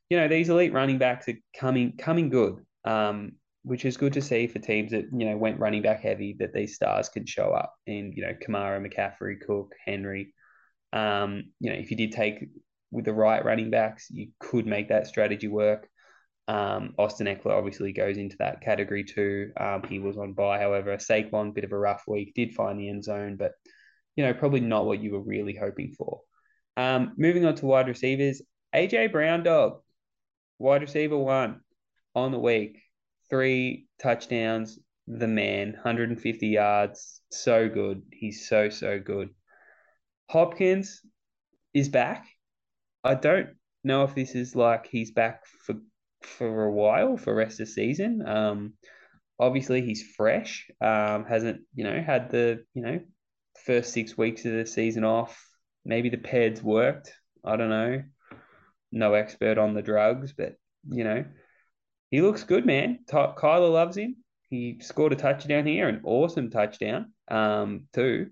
you 0.09 0.19
know, 0.19 0.29
these 0.29 0.49
elite 0.49 0.73
running 0.73 0.99
backs 0.99 1.29
are 1.29 1.39
coming 1.59 1.97
coming 1.97 2.29
good. 2.29 2.57
Um, 2.85 3.33
which 3.69 3.85
is 3.85 3.99
good 3.99 4.15
to 4.15 4.23
see 4.23 4.47
for 4.47 4.59
teams 4.59 4.93
that 4.93 5.05
you 5.13 5.27
know 5.27 5.37
went 5.37 5.61
running 5.61 5.83
back 5.83 6.01
heavy. 6.01 6.35
That 6.39 6.55
these 6.55 6.75
stars 6.75 7.09
can 7.09 7.27
show 7.27 7.51
up 7.51 7.75
in 7.87 8.13
you 8.17 8.23
know 8.23 8.35
Kamara, 8.35 8.81
McCaffrey, 8.81 9.41
Cook, 9.45 9.75
Henry. 9.85 10.35
Um, 10.93 11.53
you 11.61 11.71
know, 11.71 11.79
if 11.79 11.91
you 11.91 11.97
did 11.97 12.13
take 12.13 12.49
with 12.91 13.05
the 13.05 13.13
right 13.13 13.45
running 13.45 13.71
backs, 13.71 14.09
you 14.11 14.29
could 14.39 14.67
make 14.67 14.89
that 14.89 15.07
strategy 15.07 15.49
work. 15.49 15.89
Um, 16.49 16.95
Austin 16.99 17.27
Ekeler 17.27 17.59
obviously 17.59 17.93
goes 17.93 18.17
into 18.17 18.37
that 18.39 18.63
category 18.63 19.05
too. 19.05 19.53
Um, 19.59 19.83
he 19.87 19.99
was 19.99 20.17
on 20.17 20.33
bye, 20.33 20.59
however. 20.59 20.97
Saquon, 20.97 21.55
bit 21.55 21.65
of 21.65 21.73
a 21.73 21.79
rough 21.79 22.05
week, 22.09 22.33
did 22.35 22.55
find 22.55 22.81
the 22.81 22.89
end 22.89 23.05
zone, 23.05 23.37
but 23.37 23.53
you 24.17 24.25
know 24.25 24.33
probably 24.33 24.61
not 24.61 24.87
what 24.87 25.01
you 25.01 25.13
were 25.13 25.21
really 25.21 25.55
hoping 25.55 25.93
for. 25.97 26.23
Um, 26.77 27.13
moving 27.19 27.45
on 27.45 27.55
to 27.57 27.67
wide 27.67 27.87
receivers, 27.87 28.41
AJ 28.75 29.13
Brown, 29.13 29.43
dog, 29.43 29.81
wide 30.59 30.81
receiver 30.81 31.19
one 31.19 31.61
on 32.15 32.33
the 32.33 32.39
week, 32.39 32.81
three 33.31 33.87
touchdowns. 34.01 34.79
The 35.11 35.27
man, 35.27 35.73
150 35.73 36.49
yards, 36.49 37.23
so 37.31 37.67
good. 37.69 38.03
He's 38.13 38.47
so 38.47 38.69
so 38.69 38.99
good. 38.99 39.31
Hopkins 40.29 41.01
is 41.75 41.89
back. 41.89 42.27
I 43.05 43.15
don't 43.15 43.51
know 43.85 44.05
if 44.05 44.15
this 44.15 44.35
is 44.35 44.55
like 44.55 44.87
he's 44.87 45.11
back 45.11 45.45
for 45.47 45.77
for 46.23 46.65
a 46.65 46.73
while 46.73 47.17
for 47.17 47.35
rest 47.35 47.61
of 47.61 47.69
season. 47.69 48.27
Um, 48.27 48.75
obviously 49.39 49.83
he's 49.83 50.13
fresh. 50.17 50.69
Um, 50.81 51.25
hasn't 51.25 51.63
you 51.75 51.85
know 51.85 52.03
had 52.03 52.31
the 52.31 52.65
you 52.75 52.83
know 52.83 53.01
first 53.65 53.93
six 53.93 54.17
weeks 54.17 54.45
of 54.45 54.53
the 54.53 54.67
season 54.67 55.05
off. 55.05 55.43
Maybe 55.85 56.09
the 56.11 56.19
pads 56.19 56.63
worked. 56.63 57.13
I 57.45 57.57
don't 57.57 57.71
know. 57.71 58.03
No 58.93 59.15
expert 59.15 59.59
on 59.59 59.75
the 59.75 59.83
drugs, 59.83 60.33
but 60.37 60.55
you 60.89 61.05
know 61.05 61.25
he 62.11 62.23
looks 62.23 62.45
good, 62.45 62.65
man. 62.65 63.01
Kyler 63.11 63.73
loves 63.73 63.97
him. 63.97 64.17
He 64.49 64.79
scored 64.81 65.13
a 65.13 65.17
touchdown 65.17 65.67
here, 65.67 65.89
an 65.89 66.01
awesome 66.05 66.51
touchdown, 66.51 67.13
um, 67.31 67.87
too. 67.93 68.31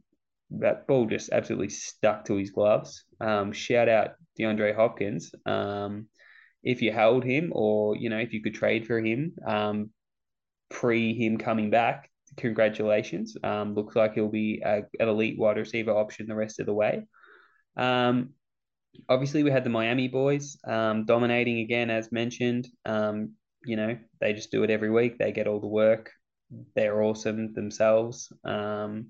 That 0.50 0.87
ball 0.87 1.06
just 1.06 1.30
absolutely 1.32 1.70
stuck 1.70 2.24
to 2.26 2.37
his 2.37 2.50
gloves. 2.50 3.04
Um, 3.20 3.52
shout 3.52 3.88
out 3.88 4.12
DeAndre 4.38 4.74
Hopkins. 4.74 5.32
Um, 5.44 6.06
if 6.62 6.82
you 6.82 6.92
held 6.92 7.24
him 7.24 7.52
or, 7.54 7.96
you 7.96 8.11
know, 8.11 8.18
if 8.18 8.32
you 8.32 8.42
could 8.42 8.54
trade 8.54 8.87
for 8.87 9.00
him 9.00 9.35
um, 9.46 9.90
pre 10.70 11.14
him 11.14 11.38
coming 11.38 11.70
back, 11.70 12.11
congratulations. 12.37 13.37
Um, 13.42 13.74
looks 13.74 13.96
like 13.96 14.14
he'll 14.14 14.28
be 14.28 14.62
a, 14.64 14.82
an 15.00 15.09
elite 15.09 15.38
wide 15.38 15.56
receiver 15.56 15.92
option 15.92 16.26
the 16.26 16.35
rest 16.35 16.61
of 16.61 16.66
the 16.66 16.74
way. 16.74 17.06
Um, 17.76 18.30
obviously, 19.09 19.42
we 19.42 19.50
had 19.50 19.64
the 19.64 19.70
Miami 19.70 20.09
boys 20.09 20.59
um, 20.66 21.04
dominating 21.04 21.61
again, 21.61 21.90
as 21.90 22.12
mentioned. 22.12 22.68
Um, 22.85 23.32
you 23.64 23.76
know, 23.76 23.96
they 24.20 24.32
just 24.32 24.50
do 24.50 24.62
it 24.62 24.70
every 24.70 24.90
week. 24.90 25.18
They 25.18 25.32
get 25.32 25.46
all 25.46 25.61
the 25.61 25.66
work. 25.66 26.11
They're 26.74 27.02
awesome 27.02 27.52
themselves. 27.52 28.32
Um, 28.44 29.09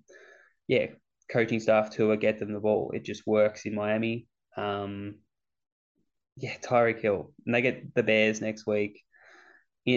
yeah, 0.67 0.87
coaching 1.31 1.61
staff 1.61 1.91
Tua 1.91 2.17
get 2.17 2.39
them 2.39 2.53
the 2.53 2.61
ball. 2.61 2.93
It 2.95 3.05
just 3.05 3.27
works 3.27 3.67
in 3.67 3.75
Miami. 3.75 4.27
Um, 4.57 5.17
yeah, 6.37 6.57
Tyreek 6.59 7.01
Hill. 7.01 7.33
And 7.45 7.55
they 7.55 7.63
get 7.63 7.95
the 7.95 8.03
Bears 8.03 8.41
next 8.41 8.67
week 8.67 9.03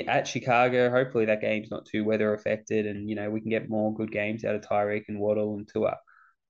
at 0.08 0.28
Chicago. 0.28 0.90
Hopefully 0.90 1.26
that 1.26 1.42
game's 1.42 1.72
not 1.72 1.86
too 1.86 2.04
weather 2.04 2.34
affected, 2.34 2.86
and 2.86 3.10
you 3.10 3.16
know 3.16 3.30
we 3.30 3.42
can 3.42 3.50
get 3.50 3.70
more 3.70 3.94
good 3.94 4.12
games 4.12 4.46
out 4.46 4.56
of 4.56 4.62
Tyreek 4.62 5.06
and 5.08 5.20
Waddle 5.20 5.56
and 5.56 5.68
Tua. 5.72 5.98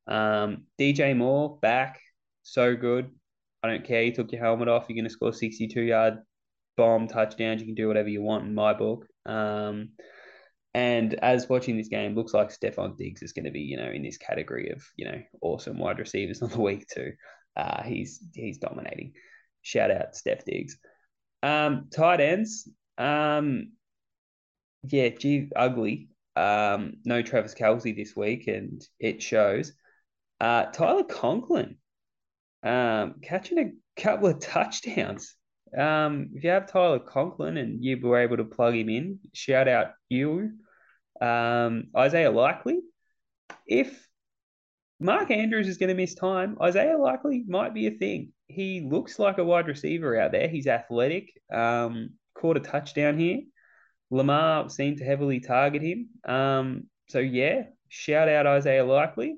Um, 0.07 0.63
DJ 0.79 1.15
Moore 1.15 1.57
back, 1.61 1.99
so 2.43 2.75
good. 2.75 3.09
I 3.63 3.69
don't 3.69 3.85
care. 3.85 4.03
You 4.03 4.13
took 4.13 4.31
your 4.31 4.41
helmet 4.41 4.67
off. 4.67 4.85
You're 4.87 4.95
going 4.95 5.05
to 5.05 5.09
score 5.09 5.33
62 5.33 5.81
yard 5.81 6.19
bomb 6.77 7.07
touchdowns. 7.07 7.61
You 7.61 7.67
can 7.67 7.75
do 7.75 7.87
whatever 7.87 8.09
you 8.09 8.21
want 8.21 8.45
in 8.45 8.55
my 8.55 8.73
book. 8.73 9.05
Um, 9.25 9.89
and 10.73 11.15
as 11.15 11.49
watching 11.49 11.77
this 11.77 11.87
game, 11.87 12.15
looks 12.15 12.33
like 12.33 12.49
Stefon 12.49 12.97
Diggs 12.97 13.21
is 13.23 13.33
going 13.33 13.45
to 13.45 13.51
be, 13.51 13.61
you 13.61 13.77
know, 13.77 13.89
in 13.89 14.03
this 14.03 14.17
category 14.17 14.69
of, 14.69 14.83
you 14.95 15.05
know, 15.05 15.21
awesome 15.41 15.79
wide 15.79 15.99
receivers 15.99 16.41
on 16.43 16.49
the 16.49 16.61
week 16.61 16.87
too. 16.87 17.13
Uh, 17.55 17.83
he's 17.83 18.21
he's 18.33 18.57
dominating. 18.57 19.13
Shout 19.61 19.91
out 19.91 20.15
Steph 20.15 20.45
Diggs. 20.45 20.77
Um, 21.41 21.87
tight 21.93 22.21
ends. 22.21 22.69
Um, 22.97 23.71
yeah, 24.83 25.09
gee, 25.09 25.49
ugly. 25.55 26.09
Um, 26.35 26.93
no 27.03 27.21
Travis 27.21 27.55
Kelce 27.55 27.95
this 27.95 28.15
week, 28.15 28.47
and 28.47 28.81
it 28.99 29.21
shows. 29.21 29.73
Uh, 30.39 30.65
Tyler 30.65 31.03
Conklin, 31.03 31.77
um, 32.63 33.15
catching 33.21 33.59
a 33.59 34.01
couple 34.01 34.29
of 34.29 34.39
touchdowns. 34.39 35.35
Um, 35.77 36.31
if 36.33 36.43
you 36.43 36.49
have 36.49 36.71
Tyler 36.71 36.99
Conklin 36.99 37.57
and 37.57 37.83
you 37.83 37.99
were 38.01 38.19
able 38.19 38.37
to 38.37 38.43
plug 38.43 38.75
him 38.75 38.89
in, 38.89 39.19
shout 39.33 39.67
out 39.67 39.91
you. 40.09 40.51
Um, 41.21 41.85
Isaiah 41.95 42.31
Likely. 42.31 42.79
If 43.67 44.07
Mark 44.99 45.31
Andrews 45.31 45.67
is 45.67 45.77
going 45.77 45.89
to 45.89 45.95
miss 45.95 46.15
time, 46.15 46.57
Isaiah 46.61 46.97
Likely 46.97 47.43
might 47.47 47.73
be 47.73 47.87
a 47.87 47.91
thing 47.91 48.33
he 48.49 48.81
looks 48.81 49.19
like 49.19 49.37
a 49.37 49.43
wide 49.43 49.67
receiver 49.67 50.19
out 50.19 50.31
there. 50.31 50.49
He's 50.49 50.67
athletic. 50.67 51.31
Um, 51.53 52.15
caught 52.33 52.57
a 52.57 52.59
touchdown 52.59 53.17
here. 53.17 53.41
Lamar 54.09 54.69
seemed 54.69 54.97
to 54.97 55.05
heavily 55.05 55.39
target 55.39 55.83
him. 55.83 56.09
Um, 56.25 56.87
so 57.07 57.19
yeah, 57.19 57.63
shout 57.89 58.27
out 58.27 58.47
Isaiah 58.47 58.83
Likely. 58.83 59.35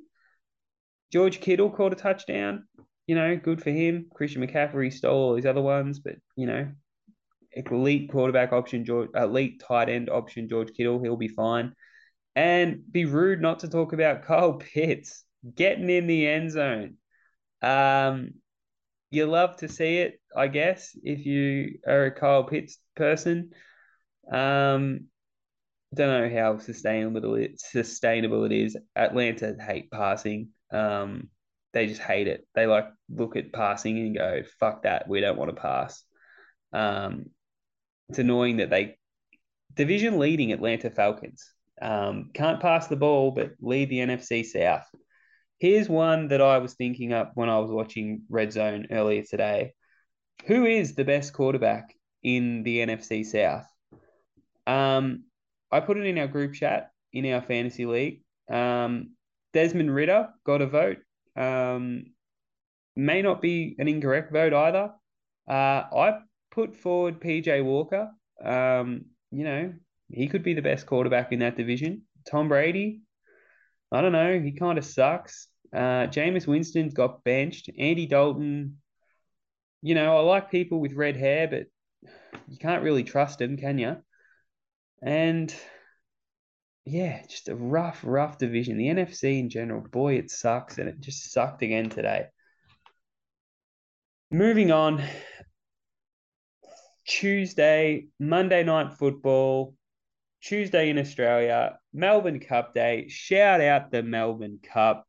George 1.11 1.41
Kittle 1.41 1.69
caught 1.69 1.91
a 1.91 1.97
touchdown. 1.97 2.67
You 3.07 3.15
know, 3.15 3.35
good 3.35 3.61
for 3.61 3.71
him. 3.71 4.07
Christian 4.13 4.45
McCaffrey 4.45 4.93
stole 4.93 5.29
all 5.29 5.35
his 5.35 5.45
other 5.45 5.61
ones, 5.61 5.99
but 5.99 6.15
you 6.35 6.45
know, 6.45 6.71
elite 7.53 8.11
quarterback 8.11 8.53
option, 8.53 8.85
George, 8.85 9.09
elite 9.15 9.61
tight 9.67 9.89
end 9.89 10.09
option, 10.09 10.47
George 10.47 10.73
Kittle, 10.73 11.01
he'll 11.01 11.17
be 11.17 11.27
fine. 11.27 11.73
And 12.35 12.81
be 12.89 13.05
rude 13.05 13.41
not 13.41 13.59
to 13.59 13.67
talk 13.67 13.93
about 13.93 14.23
Kyle 14.25 14.53
Pitts 14.53 15.23
getting 15.55 15.89
in 15.89 16.07
the 16.07 16.27
end 16.27 16.51
zone. 16.51 16.95
Um, 17.61 18.35
you 19.09 19.25
love 19.25 19.57
to 19.57 19.67
see 19.67 19.97
it, 19.97 20.21
I 20.35 20.47
guess, 20.47 20.95
if 21.03 21.25
you 21.25 21.79
are 21.85 22.05
a 22.05 22.11
Kyle 22.11 22.45
Pitts 22.45 22.77
person. 22.95 23.51
Um, 24.31 25.07
don't 25.93 26.31
know 26.31 26.39
how 26.39 26.57
sustainable 26.59 27.35
it 27.35 27.59
sustainable 27.59 28.45
it 28.45 28.53
is. 28.53 28.77
Atlanta 28.95 29.55
hate 29.59 29.91
passing. 29.91 30.49
Um, 30.71 31.29
they 31.73 31.87
just 31.87 32.01
hate 32.01 32.27
it. 32.27 32.47
They 32.55 32.67
like 32.67 32.87
look 33.09 33.35
at 33.35 33.53
passing 33.53 33.97
and 33.97 34.15
go, 34.15 34.43
"Fuck 34.59 34.83
that, 34.83 35.07
we 35.07 35.21
don't 35.21 35.37
want 35.37 35.55
to 35.55 35.61
pass." 35.61 36.03
Um, 36.73 37.25
it's 38.09 38.19
annoying 38.19 38.57
that 38.57 38.69
they 38.69 38.97
division 39.73 40.19
leading 40.19 40.51
Atlanta 40.51 40.89
Falcons 40.89 41.53
um, 41.81 42.29
can't 42.33 42.61
pass 42.61 42.87
the 42.87 42.95
ball, 42.95 43.31
but 43.31 43.53
lead 43.59 43.89
the 43.89 43.99
NFC 43.99 44.45
South. 44.45 44.85
Here's 45.57 45.89
one 45.89 46.27
that 46.29 46.41
I 46.41 46.59
was 46.59 46.75
thinking 46.75 47.11
up 47.11 47.31
when 47.35 47.49
I 47.49 47.59
was 47.59 47.71
watching 47.71 48.23
Red 48.29 48.53
Zone 48.53 48.87
earlier 48.91 49.23
today. 49.23 49.73
Who 50.45 50.65
is 50.65 50.95
the 50.95 51.05
best 51.05 51.33
quarterback 51.33 51.95
in 52.23 52.63
the 52.63 52.79
NFC 52.79 53.25
South? 53.25 53.65
Um, 54.67 55.25
I 55.71 55.79
put 55.79 55.97
it 55.97 56.05
in 56.05 56.17
our 56.17 56.27
group 56.27 56.53
chat 56.53 56.91
in 57.13 57.31
our 57.33 57.41
fantasy 57.41 57.85
league. 57.85 58.21
Um, 58.51 59.11
Desmond 59.53 59.93
Ridder 59.93 60.29
got 60.45 60.61
a 60.61 60.67
vote. 60.67 60.97
Um, 61.35 62.05
may 62.95 63.21
not 63.21 63.41
be 63.41 63.75
an 63.79 63.87
incorrect 63.87 64.31
vote 64.31 64.53
either. 64.53 64.91
Uh, 65.49 65.83
I 65.95 66.19
put 66.51 66.75
forward 66.75 67.21
PJ 67.21 67.63
Walker. 67.63 68.09
Um, 68.43 69.05
you 69.31 69.43
know, 69.43 69.73
he 70.09 70.27
could 70.27 70.43
be 70.43 70.53
the 70.53 70.61
best 70.61 70.85
quarterback 70.85 71.31
in 71.31 71.39
that 71.39 71.57
division. 71.57 72.03
Tom 72.29 72.49
Brady, 72.49 73.01
I 73.91 74.01
don't 74.01 74.11
know. 74.11 74.39
He 74.39 74.51
kind 74.51 74.77
of 74.77 74.85
sucks. 74.85 75.47
Uh, 75.73 76.07
Jameis 76.07 76.47
Winston's 76.47 76.93
got 76.93 77.23
benched. 77.23 77.69
Andy 77.77 78.05
Dalton, 78.05 78.77
you 79.81 79.95
know, 79.95 80.17
I 80.17 80.21
like 80.21 80.51
people 80.51 80.79
with 80.79 80.93
red 80.93 81.15
hair, 81.15 81.47
but 81.47 82.11
you 82.49 82.57
can't 82.57 82.83
really 82.83 83.03
trust 83.03 83.39
them, 83.39 83.57
can 83.57 83.77
you? 83.77 83.97
And 85.01 85.53
yeah, 86.85 87.21
just 87.27 87.49
a 87.49 87.55
rough, 87.55 88.01
rough 88.03 88.37
division. 88.37 88.77
The 88.77 88.87
NFC 88.87 89.39
in 89.39 89.49
general, 89.49 89.81
boy, 89.81 90.15
it 90.15 90.31
sucks, 90.31 90.77
and 90.77 90.89
it 90.89 90.99
just 90.99 91.31
sucked 91.31 91.61
again 91.61 91.89
today. 91.89 92.27
Moving 94.31 94.71
on, 94.71 95.03
Tuesday, 97.05 98.07
Monday 98.19 98.63
night 98.63 98.93
football, 98.93 99.75
Tuesday 100.41 100.89
in 100.89 100.97
Australia, 100.97 101.77
Melbourne 101.93 102.39
Cup 102.39 102.73
Day. 102.73 103.07
Shout 103.09 103.61
out 103.61 103.91
the 103.91 104.01
Melbourne 104.01 104.59
Cup 104.63 105.05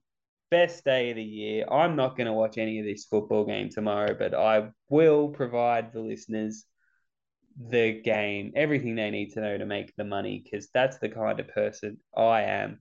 best 0.51 0.85
day 0.85 1.11
of 1.11 1.17
the 1.17 1.23
year. 1.23 1.65
I'm 1.71 1.97
not 1.97 2.17
going 2.17 2.27
to 2.27 2.33
watch 2.35 2.59
any 2.59 2.79
of 2.79 2.85
this 2.85 3.07
football 3.07 3.47
game 3.47 3.71
tomorrow, 3.71 4.15
but 4.19 4.35
I 4.35 4.69
will 4.91 5.29
provide 5.29 5.93
the 5.93 6.01
listeners 6.01 6.67
the 7.57 8.01
game, 8.03 8.53
everything 8.57 8.95
they 8.95 9.11
need 9.11 9.33
to 9.33 9.41
know 9.41 9.59
to 9.59 9.67
make 9.67 9.93
the 9.97 10.05
money, 10.05 10.43
because 10.43 10.69
that's 10.73 10.99
the 10.99 11.09
kind 11.09 11.41
of 11.41 11.49
person 11.49 11.99
I 12.17 12.43
am. 12.43 12.81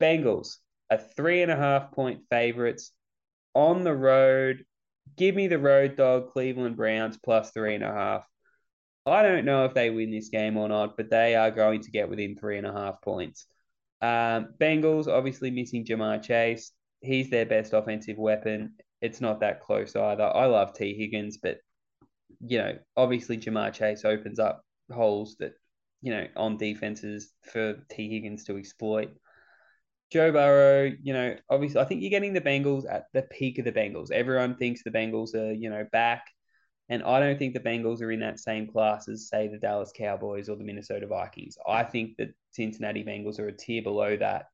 Bengals 0.00 0.56
are 0.90 0.98
three 0.98 1.42
and 1.42 1.50
a 1.50 1.56
half 1.56 1.92
point 1.92 2.20
favorites 2.30 2.92
on 3.54 3.84
the 3.84 3.94
road. 3.94 4.64
Give 5.16 5.34
me 5.34 5.48
the 5.48 5.58
road 5.58 5.96
dog, 5.96 6.30
Cleveland 6.30 6.76
Browns 6.76 7.18
plus 7.22 7.50
three 7.50 7.74
and 7.74 7.84
a 7.84 7.92
half. 7.92 8.24
I 9.06 9.22
don't 9.22 9.44
know 9.44 9.64
if 9.64 9.74
they 9.74 9.90
win 9.90 10.10
this 10.10 10.30
game 10.30 10.56
or 10.56 10.68
not, 10.68 10.96
but 10.96 11.10
they 11.10 11.36
are 11.36 11.50
going 11.50 11.80
to 11.82 11.90
get 11.90 12.08
within 12.08 12.36
three 12.36 12.58
and 12.58 12.66
a 12.66 12.72
half 12.72 13.00
points. 13.02 13.46
Um, 14.02 14.48
Bengals 14.60 15.06
obviously 15.06 15.50
missing 15.50 15.84
Ja'Marr 15.84 16.22
Chase. 16.22 16.72
He's 17.00 17.30
their 17.30 17.46
best 17.46 17.72
offensive 17.72 18.18
weapon. 18.18 18.74
It's 19.00 19.20
not 19.20 19.40
that 19.40 19.60
close 19.60 19.94
either. 19.94 20.24
I 20.24 20.46
love 20.46 20.72
Tee 20.72 20.96
Higgins, 20.98 21.38
but 21.40 21.58
you 22.46 22.58
know, 22.58 22.78
obviously 22.96 23.38
Ja'Marr 23.38 23.72
Chase 23.72 24.04
opens 24.04 24.38
up 24.38 24.62
holes 24.92 25.36
that 25.40 25.52
you 26.02 26.12
know 26.12 26.26
on 26.36 26.56
defenses 26.56 27.32
for 27.42 27.76
Tee 27.90 28.08
Higgins 28.08 28.44
to 28.44 28.56
exploit. 28.56 29.10
Joe 30.12 30.30
Burrow, 30.30 30.92
you 31.02 31.12
know, 31.12 31.36
obviously, 31.50 31.80
I 31.80 31.84
think 31.84 32.00
you're 32.00 32.10
getting 32.10 32.32
the 32.32 32.40
Bengals 32.40 32.84
at 32.88 33.06
the 33.12 33.22
peak 33.22 33.58
of 33.58 33.64
the 33.64 33.72
Bengals. 33.72 34.12
Everyone 34.12 34.56
thinks 34.56 34.82
the 34.82 34.90
Bengals 34.90 35.34
are, 35.34 35.52
you 35.52 35.68
know, 35.68 35.84
back. 35.90 36.26
And 36.88 37.02
I 37.02 37.18
don't 37.18 37.38
think 37.38 37.54
the 37.54 37.60
Bengals 37.60 38.00
are 38.00 38.12
in 38.12 38.20
that 38.20 38.38
same 38.38 38.68
class 38.68 39.08
as, 39.08 39.28
say, 39.28 39.48
the 39.48 39.58
Dallas 39.58 39.90
Cowboys 39.96 40.48
or 40.48 40.54
the 40.54 40.62
Minnesota 40.62 41.08
Vikings. 41.08 41.58
I 41.68 41.82
think 41.82 42.16
that 42.18 42.28
Cincinnati 42.52 43.02
Bengals 43.02 43.40
are 43.40 43.48
a 43.48 43.56
tier 43.56 43.82
below 43.82 44.16
that, 44.16 44.46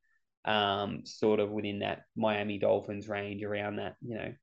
um, 0.43 1.05
sort 1.05 1.39
of 1.39 1.51
within 1.51 1.79
that 1.79 2.05
Miami 2.15 2.57
Dolphins 2.57 3.07
range, 3.07 3.43
around 3.43 3.75
that, 3.75 3.95
you 4.01 4.15
know, 4.15 4.33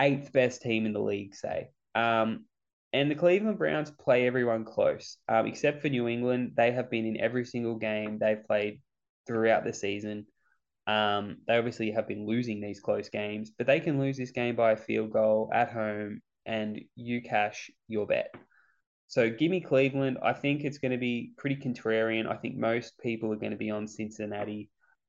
eighth 0.00 0.32
best 0.32 0.62
team 0.62 0.86
in 0.86 0.92
the 0.92 1.00
league, 1.00 1.36
say. 1.36 1.70
Um, 1.94 2.44
and 2.92 3.10
the 3.10 3.14
Cleveland 3.14 3.58
Browns 3.58 3.90
play 3.90 4.26
everyone 4.26 4.64
close, 4.64 5.16
um, 5.28 5.46
except 5.46 5.80
for 5.80 5.88
New 5.88 6.08
England. 6.08 6.52
They 6.56 6.72
have 6.72 6.90
been 6.90 7.06
in 7.06 7.20
every 7.20 7.44
single 7.44 7.76
game 7.76 8.18
they've 8.18 8.44
played 8.44 8.80
throughout 9.26 9.64
the 9.64 9.72
season. 9.72 10.26
Um, 10.86 11.38
they 11.46 11.56
obviously 11.56 11.92
have 11.92 12.08
been 12.08 12.26
losing 12.26 12.60
these 12.60 12.80
close 12.80 13.08
games, 13.08 13.52
but 13.56 13.66
they 13.66 13.78
can 13.78 14.00
lose 14.00 14.16
this 14.16 14.32
game 14.32 14.56
by 14.56 14.72
a 14.72 14.76
field 14.76 15.12
goal 15.12 15.50
at 15.52 15.70
home 15.70 16.20
and 16.46 16.80
you 16.96 17.22
cash 17.22 17.70
your 17.86 18.06
bet. 18.06 18.34
So 19.06 19.30
give 19.30 19.50
me 19.50 19.60
Cleveland. 19.60 20.18
I 20.22 20.32
think 20.32 20.62
it's 20.62 20.78
going 20.78 20.92
to 20.92 20.98
be 20.98 21.32
pretty 21.36 21.56
contrarian. 21.56 22.28
I 22.28 22.36
think 22.36 22.56
most 22.56 22.98
people 22.98 23.32
are 23.32 23.36
going 23.36 23.52
to 23.52 23.58
be 23.58 23.70
on 23.70 23.86
Cincinnati. 23.86 24.68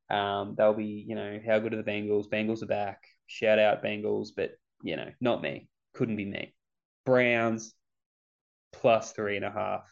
Um, 0.09 0.55
they'll 0.57 0.73
be, 0.73 1.05
you 1.07 1.15
know, 1.15 1.39
how 1.45 1.59
good 1.59 1.73
are 1.73 1.81
the 1.81 1.89
Bengals? 1.89 2.29
Bengals 2.29 2.61
are 2.61 2.67
back. 2.67 3.03
Shout 3.27 3.59
out 3.59 3.83
Bengals, 3.83 4.29
but 4.35 4.51
you 4.83 4.97
know, 4.97 5.09
not 5.21 5.41
me. 5.41 5.67
Couldn't 5.93 6.15
be 6.15 6.25
me. 6.25 6.53
Browns 7.05 7.73
plus 8.71 9.11
three 9.11 9.35
and 9.35 9.45
a 9.45 9.51
half. 9.51 9.91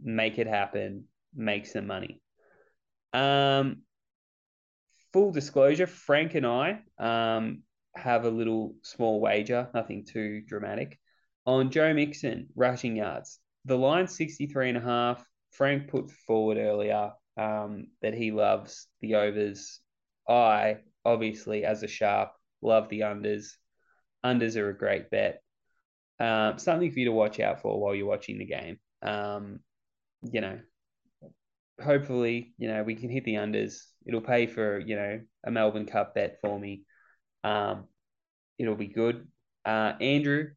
Make 0.00 0.38
it 0.38 0.46
happen. 0.46 1.04
Make 1.34 1.66
some 1.66 1.86
money. 1.86 2.20
Um, 3.12 3.82
full 5.12 5.32
disclosure, 5.32 5.86
Frank 5.86 6.34
and 6.34 6.46
I 6.46 6.80
um, 6.98 7.62
have 7.94 8.24
a 8.24 8.30
little 8.30 8.74
small 8.82 9.20
wager, 9.20 9.68
nothing 9.74 10.04
too 10.04 10.42
dramatic, 10.42 10.98
on 11.46 11.70
Joe 11.70 11.94
Mixon 11.94 12.48
rushing 12.54 12.96
yards. 12.96 13.38
The 13.64 13.76
line 13.76 14.08
63 14.08 14.70
and 14.70 14.78
a 14.78 14.82
half. 14.82 15.26
Frank 15.52 15.88
put 15.88 16.10
forward 16.10 16.58
earlier 16.58 17.12
um, 17.38 17.86
that 18.02 18.14
he 18.14 18.30
loves 18.30 18.88
the 19.00 19.14
overs. 19.14 19.80
I, 20.28 20.78
obviously, 21.04 21.64
as 21.64 21.82
a 21.82 21.88
sharp, 21.88 22.32
love 22.60 22.88
the 22.88 23.00
unders. 23.00 23.52
Unders 24.24 24.56
are 24.56 24.68
a 24.68 24.76
great 24.76 25.10
bet. 25.10 25.40
Um, 26.18 26.58
something 26.58 26.90
for 26.90 26.98
you 26.98 27.06
to 27.06 27.12
watch 27.12 27.40
out 27.40 27.60
for 27.60 27.80
while 27.80 27.94
you're 27.94 28.06
watching 28.06 28.38
the 28.38 28.46
game. 28.46 28.78
Um, 29.02 29.60
you 30.22 30.40
know, 30.40 30.58
hopefully, 31.82 32.54
you 32.58 32.68
know, 32.68 32.82
we 32.82 32.94
can 32.94 33.10
hit 33.10 33.24
the 33.24 33.34
unders. 33.34 33.82
It'll 34.06 34.20
pay 34.20 34.46
for, 34.46 34.78
you 34.78 34.96
know, 34.96 35.20
a 35.44 35.50
Melbourne 35.50 35.86
Cup 35.86 36.14
bet 36.14 36.38
for 36.40 36.58
me. 36.58 36.82
Um, 37.44 37.84
it'll 38.58 38.76
be 38.76 38.88
good. 38.88 39.26
Uh, 39.64 39.92
Andrew 40.00 40.50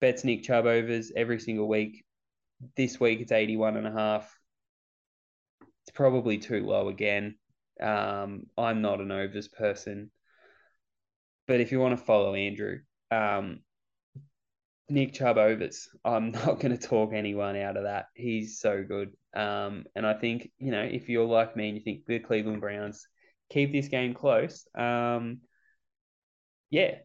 bets 0.00 0.24
Nick 0.24 0.42
Chubb 0.42 0.66
overs 0.66 1.12
every 1.14 1.38
single 1.38 1.68
week. 1.68 2.04
This 2.76 2.98
week 2.98 3.20
it's 3.20 3.32
81 3.32 3.76
and 3.76 3.86
a 3.86 3.92
half. 3.92 4.38
It's 5.60 5.94
probably 5.94 6.38
too 6.38 6.66
low 6.66 6.88
again. 6.88 7.36
Um, 7.80 8.46
I'm 8.56 8.82
not 8.82 9.00
an 9.00 9.12
overs 9.12 9.48
person. 9.48 10.10
But 11.46 11.60
if 11.60 11.70
you 11.70 11.78
want 11.78 11.96
to 11.96 12.04
follow 12.04 12.34
Andrew, 12.34 12.80
um, 13.10 13.60
Nick 14.88 15.14
Chubb 15.14 15.38
overs. 15.38 15.88
I'm 16.04 16.30
not 16.32 16.60
going 16.60 16.76
to 16.76 16.78
talk 16.78 17.12
anyone 17.12 17.56
out 17.56 17.76
of 17.76 17.84
that. 17.84 18.06
He's 18.14 18.60
so 18.60 18.84
good. 18.84 19.12
Um, 19.34 19.84
and 19.94 20.06
I 20.06 20.14
think, 20.14 20.50
you 20.58 20.70
know, 20.70 20.82
if 20.82 21.08
you're 21.08 21.26
like 21.26 21.56
me 21.56 21.68
and 21.68 21.76
you 21.76 21.82
think 21.82 22.06
the 22.06 22.18
Cleveland 22.18 22.60
Browns 22.60 23.06
keep 23.50 23.72
this 23.72 23.88
game 23.88 24.14
close, 24.14 24.66
um, 24.74 25.40
yeah, 26.70 26.96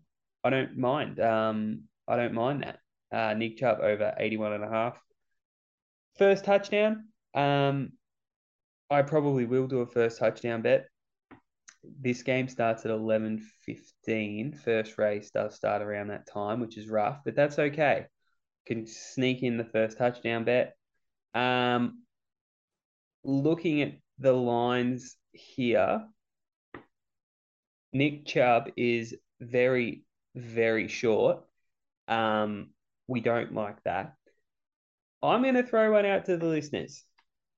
I 0.44 0.50
don't 0.50 0.78
mind. 0.78 1.20
Um, 1.20 1.84
I 2.08 2.16
don't 2.16 2.34
mind 2.34 2.64
that. 2.64 2.80
Uh, 3.12 3.34
Nick 3.34 3.58
Chubb 3.58 3.80
over 3.82 4.14
81 4.18 4.54
and 4.54 4.64
a 4.64 4.70
half. 4.70 5.00
First 6.18 6.46
touchdown. 6.46 7.08
Um, 7.34 7.92
I 8.90 9.02
probably 9.02 9.46
will 9.46 9.68
do 9.68 9.80
a 9.80 9.88
first 9.88 10.20
touchdown 10.20 10.62
bet. 10.62 10.88
This 11.84 12.24
game 12.24 12.48
starts 12.48 12.86
at 12.86 12.92
11.15. 12.92 14.58
First 14.60 14.98
race 14.98 15.32
does 15.32 15.56
start 15.56 15.82
around 15.82 16.08
that 16.08 16.28
time, 16.28 16.60
which 16.60 16.78
is 16.78 16.88
rough, 16.88 17.20
but 17.26 17.36
that's 17.36 17.58
okay. 17.58 18.06
Can 18.68 18.86
sneak 18.86 19.42
in 19.42 19.58
the 19.58 19.66
first 19.66 19.98
touchdown 19.98 20.44
bet. 20.44 20.76
Um, 21.34 22.04
looking 23.24 23.82
at 23.82 23.94
the 24.20 24.34
lines 24.34 25.16
here, 25.32 26.06
Nick 27.94 28.26
Chubb 28.26 28.70
is 28.78 29.16
very, 29.40 30.04
very 30.36 30.88
short. 30.88 31.44
Um, 32.08 32.70
we 33.08 33.22
don't 33.22 33.54
like 33.54 33.82
that. 33.84 34.14
I'm 35.24 35.42
going 35.42 35.56
to 35.56 35.64
throw 35.64 35.92
one 35.92 36.06
out 36.06 36.26
to 36.26 36.38
the 36.38 36.46
listeners. 36.46 37.04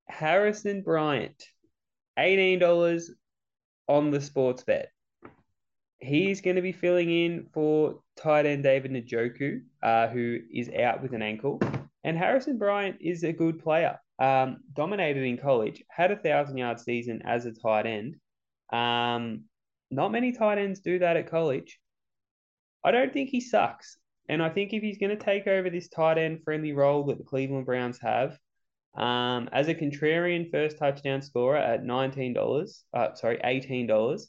Harrison 0.07 0.81
Bryant, 0.81 1.43
$18 2.17 3.09
on 3.87 4.11
the 4.11 4.19
Sportsbet. 4.19 4.85
He's 5.99 6.41
going 6.41 6.57
to 6.57 6.61
be 6.61 6.71
filling 6.71 7.09
in 7.09 7.47
for 7.53 8.01
tight 8.17 8.45
end 8.45 8.63
David 8.63 8.91
Njoku, 8.91 9.61
uh, 9.81 10.07
who 10.07 10.39
is 10.53 10.69
out 10.69 11.01
with 11.01 11.13
an 11.13 11.21
ankle. 11.21 11.59
And 12.03 12.17
Harrison 12.17 12.57
Bryant 12.57 12.97
is 12.99 13.23
a 13.23 13.31
good 13.31 13.63
player. 13.63 13.97
Um, 14.19 14.57
dominated 14.73 15.23
in 15.23 15.37
college, 15.37 15.83
had 15.89 16.11
a 16.11 16.17
thousand 16.17 16.57
yard 16.57 16.79
season 16.79 17.21
as 17.25 17.45
a 17.45 17.51
tight 17.51 17.85
end. 17.85 18.15
Um, 18.71 19.45
not 19.91 20.11
many 20.11 20.31
tight 20.31 20.57
ends 20.57 20.81
do 20.81 20.99
that 20.99 21.17
at 21.17 21.29
college. 21.29 21.79
I 22.83 22.91
don't 22.91 23.13
think 23.13 23.29
he 23.29 23.39
sucks. 23.39 23.97
And 24.29 24.41
I 24.41 24.49
think 24.49 24.73
if 24.73 24.81
he's 24.81 24.97
going 24.97 25.17
to 25.17 25.23
take 25.23 25.47
over 25.47 25.69
this 25.69 25.89
tight 25.89 26.17
end 26.17 26.43
friendly 26.43 26.73
role 26.73 27.05
that 27.05 27.17
the 27.17 27.23
Cleveland 27.23 27.65
Browns 27.65 27.99
have, 27.99 28.37
um, 28.95 29.49
as 29.51 29.67
a 29.67 29.75
contrarian 29.75 30.51
first 30.51 30.77
touchdown 30.77 31.21
scorer 31.21 31.57
at 31.57 31.83
$19, 31.83 32.83
uh, 32.93 33.13
sorry, 33.15 33.39
$18, 33.43 34.27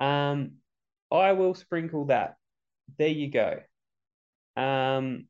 um, 0.00 0.52
I 1.10 1.32
will 1.32 1.54
sprinkle 1.54 2.06
that. 2.06 2.36
There 2.96 3.08
you 3.08 3.30
go. 3.30 3.60
Um, 4.56 5.26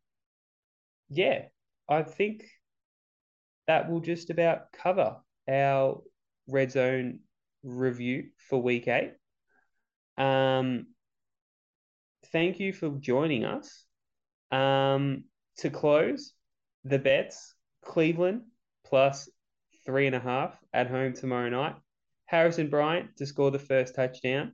yeah, 1.10 1.46
I 1.88 2.02
think 2.02 2.44
that 3.66 3.90
will 3.90 4.00
just 4.00 4.30
about 4.30 4.72
cover 4.72 5.16
our 5.48 6.02
red 6.46 6.70
zone 6.70 7.20
review 7.62 8.28
for 8.48 8.62
week 8.62 8.88
eight. 8.88 9.12
Um, 10.16 10.86
thank 12.32 12.60
you 12.60 12.72
for 12.72 12.90
joining 12.90 13.44
us. 13.44 13.84
Um, 14.50 15.24
to 15.58 15.70
close, 15.70 16.32
the 16.84 16.98
bets 16.98 17.54
Cleveland 17.84 18.42
plus 18.88 19.28
three 19.84 20.06
and 20.06 20.16
a 20.16 20.20
half 20.20 20.58
at 20.72 20.88
home 20.88 21.12
tomorrow 21.12 21.48
night. 21.48 21.76
Harrison 22.26 22.68
Bryant 22.68 23.16
to 23.16 23.26
score 23.26 23.50
the 23.50 23.58
first 23.58 23.94
touchdown. 23.94 24.52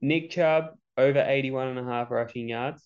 Nick 0.00 0.30
Chubb 0.30 0.76
over 0.96 1.24
81 1.26 1.68
and 1.68 1.78
a 1.78 1.84
half 1.84 2.10
rushing 2.10 2.48
yards. 2.48 2.82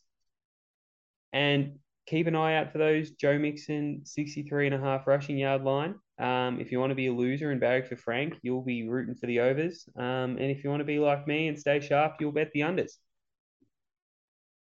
And 1.32 1.78
keep 2.07 2.26
an 2.26 2.36
eye 2.36 2.57
out 2.57 2.72
for 2.72 2.78
those 2.78 3.11
Joe 3.12 3.38
Mixon 3.38 4.03
63 4.05 4.66
and 4.66 4.74
a 4.74 4.80
half 4.80 5.07
rushing 5.07 5.38
yard 5.38 5.62
line. 5.62 5.94
Um, 6.18 6.61
if 6.61 6.70
you 6.70 6.80
want 6.80 6.90
to 6.90 6.96
be 6.96 7.07
a 7.07 7.12
loser 7.12 7.51
and 7.51 7.61
bag 7.61 7.86
for 7.86 7.96
Frank, 7.96 8.34
you'll 8.42 8.64
be 8.64 8.88
rooting 8.88 9.14
for 9.14 9.26
the 9.26 9.40
overs. 9.40 9.88
Um, 9.96 10.36
and 10.38 10.51
if 10.51 10.64
you 10.64 10.70
want 10.70 10.80
to 10.80 10.84
be 10.84 10.98
like 10.98 11.26
me 11.26 11.48
and 11.48 11.59
stay 11.59 11.80
sharp, 11.80 12.16
you'll 12.20 12.32
bet 12.32 12.51
the 12.53 12.61
unders. 12.61 12.92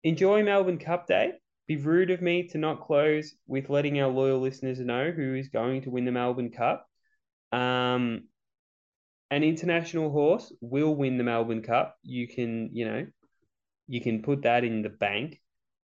Enjoy 0.04 0.42
Melbourne 0.42 0.78
Cup 0.78 1.06
Day. 1.06 1.34
Be 1.70 1.76
rude 1.76 2.10
of 2.10 2.20
me 2.20 2.48
to 2.48 2.58
not 2.58 2.80
close 2.80 3.32
with 3.46 3.70
letting 3.70 4.00
our 4.00 4.08
loyal 4.08 4.40
listeners 4.40 4.80
know 4.80 5.12
who 5.12 5.36
is 5.36 5.50
going 5.50 5.82
to 5.82 5.90
win 5.90 6.04
the 6.04 6.10
Melbourne 6.10 6.50
Cup. 6.50 6.84
Um, 7.52 8.24
an 9.30 9.44
international 9.44 10.10
horse 10.10 10.52
will 10.60 10.96
win 10.96 11.16
the 11.16 11.22
Melbourne 11.22 11.62
Cup. 11.62 11.94
You 12.02 12.26
can, 12.26 12.70
you 12.72 12.86
know, 12.86 13.06
you 13.86 14.00
can 14.00 14.20
put 14.20 14.42
that 14.42 14.64
in 14.64 14.82
the 14.82 14.88
bank. 14.88 15.40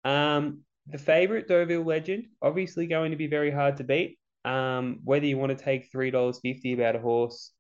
Um, 0.06 0.60
the 0.86 1.00
favorite 1.00 1.48
Deauville 1.48 1.84
Legend, 1.84 2.26
obviously 2.44 2.86
going 2.86 3.10
to 3.10 3.18
be 3.18 3.26
very 3.26 3.50
hard 3.50 3.78
to 3.78 3.84
beat. 3.84 4.20
Um, 4.46 5.00
whether 5.04 5.26
you 5.26 5.40
want 5.40 5.58
to 5.58 5.64
take 5.64 5.92
three 5.92 6.12
dollars 6.12 6.40
fifty 6.44 6.74
about 6.74 6.96
a 6.96 7.00
horse 7.00 7.54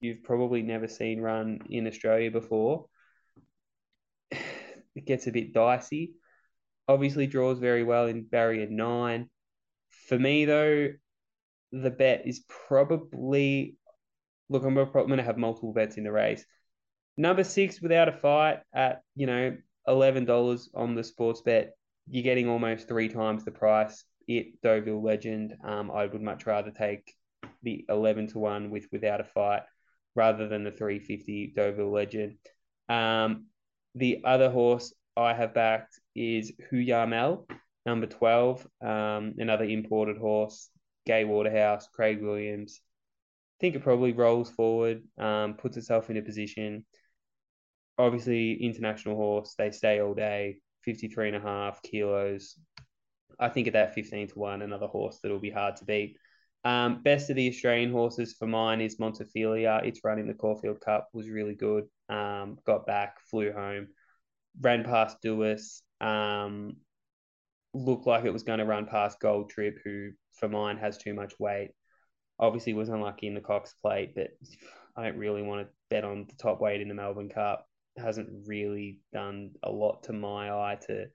you've 0.00 0.22
probably 0.22 0.62
never 0.62 0.86
seen 0.86 1.20
run 1.20 1.58
in 1.68 1.88
Australia 1.88 2.30
before, 2.30 2.86
it 4.30 5.06
gets 5.06 5.26
a 5.26 5.32
bit 5.32 5.52
dicey. 5.52 6.14
Obviously, 6.88 7.26
draws 7.26 7.58
very 7.58 7.82
well 7.82 8.06
in 8.06 8.24
barrier 8.24 8.66
nine. 8.68 9.28
For 10.08 10.18
me, 10.18 10.44
though, 10.44 10.88
the 11.72 11.90
bet 11.90 12.26
is 12.26 12.44
probably 12.68 13.76
look. 14.48 14.64
I'm 14.64 14.74
going 14.74 15.16
to 15.16 15.22
have 15.22 15.38
multiple 15.38 15.72
bets 15.72 15.96
in 15.96 16.04
the 16.04 16.12
race. 16.12 16.44
Number 17.16 17.44
six, 17.44 17.80
without 17.80 18.08
a 18.08 18.12
fight, 18.12 18.60
at 18.72 19.02
you 19.14 19.26
know 19.26 19.56
eleven 19.86 20.24
dollars 20.24 20.68
on 20.74 20.94
the 20.94 21.02
Sportsbet, 21.02 21.68
you're 22.08 22.22
getting 22.22 22.48
almost 22.48 22.88
three 22.88 23.08
times 23.08 23.44
the 23.44 23.50
price. 23.50 24.04
It 24.26 24.60
Deauville 24.62 25.02
Legend. 25.02 25.54
Um, 25.62 25.90
I 25.90 26.06
would 26.06 26.22
much 26.22 26.46
rather 26.46 26.70
take 26.70 27.14
the 27.62 27.84
eleven 27.88 28.26
to 28.28 28.38
one 28.38 28.70
with 28.70 28.86
without 28.92 29.20
a 29.20 29.24
fight 29.24 29.62
rather 30.14 30.48
than 30.48 30.64
the 30.64 30.70
three 30.70 30.98
fifty 30.98 31.52
Deauville 31.54 31.92
Legend. 31.92 32.36
Um, 32.88 33.46
the 33.94 34.22
other 34.24 34.50
horse 34.50 34.92
I 35.16 35.34
have 35.34 35.54
backed 35.54 36.00
is 36.14 36.52
Hoo 36.70 36.78
Ya 36.78 37.06
Mal, 37.06 37.46
number 37.86 38.06
12, 38.06 38.66
um, 38.80 39.34
another 39.38 39.64
imported 39.64 40.16
horse, 40.16 40.70
Gay 41.06 41.24
Waterhouse, 41.24 41.88
Craig 41.92 42.22
Williams. 42.22 42.80
I 42.82 43.56
think 43.60 43.76
it 43.76 43.82
probably 43.82 44.12
rolls 44.12 44.50
forward, 44.50 45.02
um, 45.18 45.54
puts 45.54 45.76
itself 45.76 46.10
in 46.10 46.16
a 46.16 46.22
position. 46.22 46.84
Obviously, 47.98 48.54
international 48.62 49.16
horse, 49.16 49.54
they 49.56 49.70
stay 49.70 50.00
all 50.00 50.14
day, 50.14 50.58
53 50.84 51.28
and 51.28 51.36
a 51.36 51.40
half 51.40 51.82
kilos. 51.82 52.58
I 53.38 53.48
think 53.48 53.66
at 53.66 53.72
that 53.72 53.94
15 53.94 54.28
to 54.28 54.38
1, 54.38 54.62
another 54.62 54.86
horse 54.86 55.18
that'll 55.22 55.38
be 55.38 55.50
hard 55.50 55.76
to 55.76 55.84
beat. 55.84 56.16
Um, 56.64 57.02
best 57.02 57.28
of 57.28 57.36
the 57.36 57.48
Australian 57.48 57.92
horses 57.92 58.34
for 58.38 58.46
mine 58.46 58.80
is 58.80 58.96
Montefilia. 58.96 59.84
It's 59.84 60.02
running 60.02 60.26
the 60.26 60.34
Caulfield 60.34 60.80
Cup, 60.80 61.08
was 61.12 61.28
really 61.28 61.54
good. 61.54 61.84
Um, 62.08 62.58
got 62.64 62.86
back, 62.86 63.20
flew 63.30 63.52
home, 63.52 63.88
ran 64.60 64.82
past 64.82 65.18
Duais. 65.22 65.82
Um, 66.04 66.76
looked 67.72 68.06
like 68.06 68.24
it 68.24 68.32
was 68.32 68.42
going 68.42 68.58
to 68.58 68.64
run 68.64 68.86
past 68.86 69.20
Gold 69.20 69.50
Trip, 69.50 69.78
who 69.84 70.10
for 70.32 70.48
mine 70.48 70.76
has 70.78 70.98
too 70.98 71.14
much 71.14 71.34
weight. 71.38 71.70
Obviously, 72.38 72.74
was 72.74 72.88
unlucky 72.88 73.26
in 73.26 73.34
the 73.34 73.40
Cox 73.40 73.74
Plate, 73.82 74.14
but 74.14 74.28
I 74.96 75.04
don't 75.04 75.18
really 75.18 75.42
want 75.42 75.66
to 75.66 75.72
bet 75.90 76.04
on 76.04 76.26
the 76.28 76.36
top 76.36 76.60
weight 76.60 76.80
in 76.80 76.88
the 76.88 76.94
Melbourne 76.94 77.28
Cup. 77.28 77.66
hasn't 77.96 78.46
really 78.46 79.00
done 79.12 79.50
a 79.62 79.70
lot 79.70 80.04
to 80.04 80.12
my 80.12 80.50
eye 80.50 80.78
to 80.86 81.06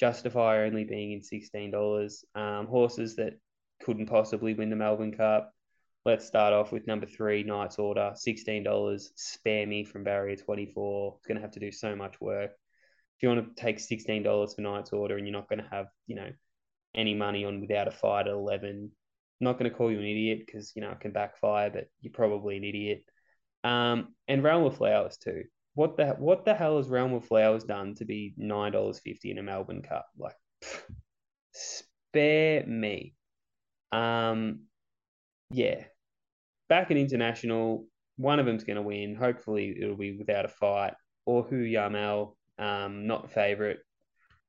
justify 0.00 0.64
only 0.64 0.84
being 0.84 1.12
in 1.12 1.22
sixteen 1.22 1.70
dollars. 1.70 2.24
Um, 2.34 2.66
horses 2.66 3.16
that 3.16 3.34
couldn't 3.82 4.06
possibly 4.06 4.54
win 4.54 4.70
the 4.70 4.76
Melbourne 4.76 5.16
Cup. 5.16 5.52
Let's 6.04 6.26
start 6.26 6.52
off 6.52 6.70
with 6.70 6.86
number 6.86 7.06
three, 7.06 7.44
Knight's 7.44 7.78
Order, 7.78 8.12
$16. 8.14 9.08
Spare 9.14 9.66
me 9.66 9.84
from 9.84 10.04
barrier 10.04 10.36
24. 10.36 11.14
It's 11.16 11.26
going 11.26 11.36
to 11.36 11.42
have 11.42 11.52
to 11.52 11.60
do 11.60 11.72
so 11.72 11.96
much 11.96 12.20
work. 12.20 12.50
You 13.24 13.30
want 13.30 13.56
to 13.56 13.62
take 13.62 13.78
$16 13.78 14.54
for 14.54 14.60
Knight's 14.60 14.92
Order 14.92 15.16
and 15.16 15.26
you're 15.26 15.32
not 15.32 15.48
going 15.48 15.62
to 15.62 15.68
have, 15.70 15.86
you 16.06 16.14
know, 16.14 16.30
any 16.94 17.14
money 17.14 17.46
on 17.46 17.62
without 17.62 17.88
a 17.88 17.90
fight 17.90 18.26
at 18.26 18.34
11, 18.34 18.70
I'm 18.70 18.90
not 19.40 19.58
going 19.58 19.70
to 19.70 19.74
call 19.74 19.90
you 19.90 19.98
an 19.98 20.04
idiot 20.04 20.42
because, 20.44 20.72
you 20.76 20.82
know, 20.82 20.90
it 20.90 21.00
can 21.00 21.12
backfire, 21.12 21.70
but 21.70 21.86
you're 22.02 22.12
probably 22.12 22.58
an 22.58 22.64
idiot. 22.64 23.02
Um, 23.64 24.14
and 24.28 24.44
Realm 24.44 24.64
of 24.64 24.76
Flowers 24.76 25.16
too. 25.16 25.44
What 25.72 25.96
the 25.96 26.08
what 26.18 26.44
the 26.44 26.52
hell 26.52 26.76
has 26.76 26.88
Realm 26.88 27.14
of 27.14 27.24
Flowers 27.24 27.64
done 27.64 27.94
to 27.94 28.04
be 28.04 28.34
nine 28.36 28.72
dollars 28.72 29.00
fifty 29.00 29.30
in 29.30 29.38
a 29.38 29.42
Melbourne 29.42 29.80
Cup? 29.80 30.06
Like, 30.18 30.36
pff, 30.62 30.82
spare 31.52 32.66
me. 32.66 33.14
Um, 33.90 34.64
yeah, 35.50 35.84
back 36.68 36.90
at 36.90 36.98
international, 36.98 37.86
one 38.16 38.38
of 38.38 38.46
them's 38.46 38.64
going 38.64 38.76
to 38.76 38.82
win. 38.82 39.16
Hopefully, 39.16 39.74
it'll 39.80 39.96
be 39.96 40.16
without 40.16 40.44
a 40.44 40.48
fight. 40.48 40.92
Or 41.26 41.42
Hoo 41.42 41.56
Ya 41.56 41.88
Mal, 41.88 42.36
um, 42.58 43.06
not 43.06 43.32
favourite, 43.32 43.78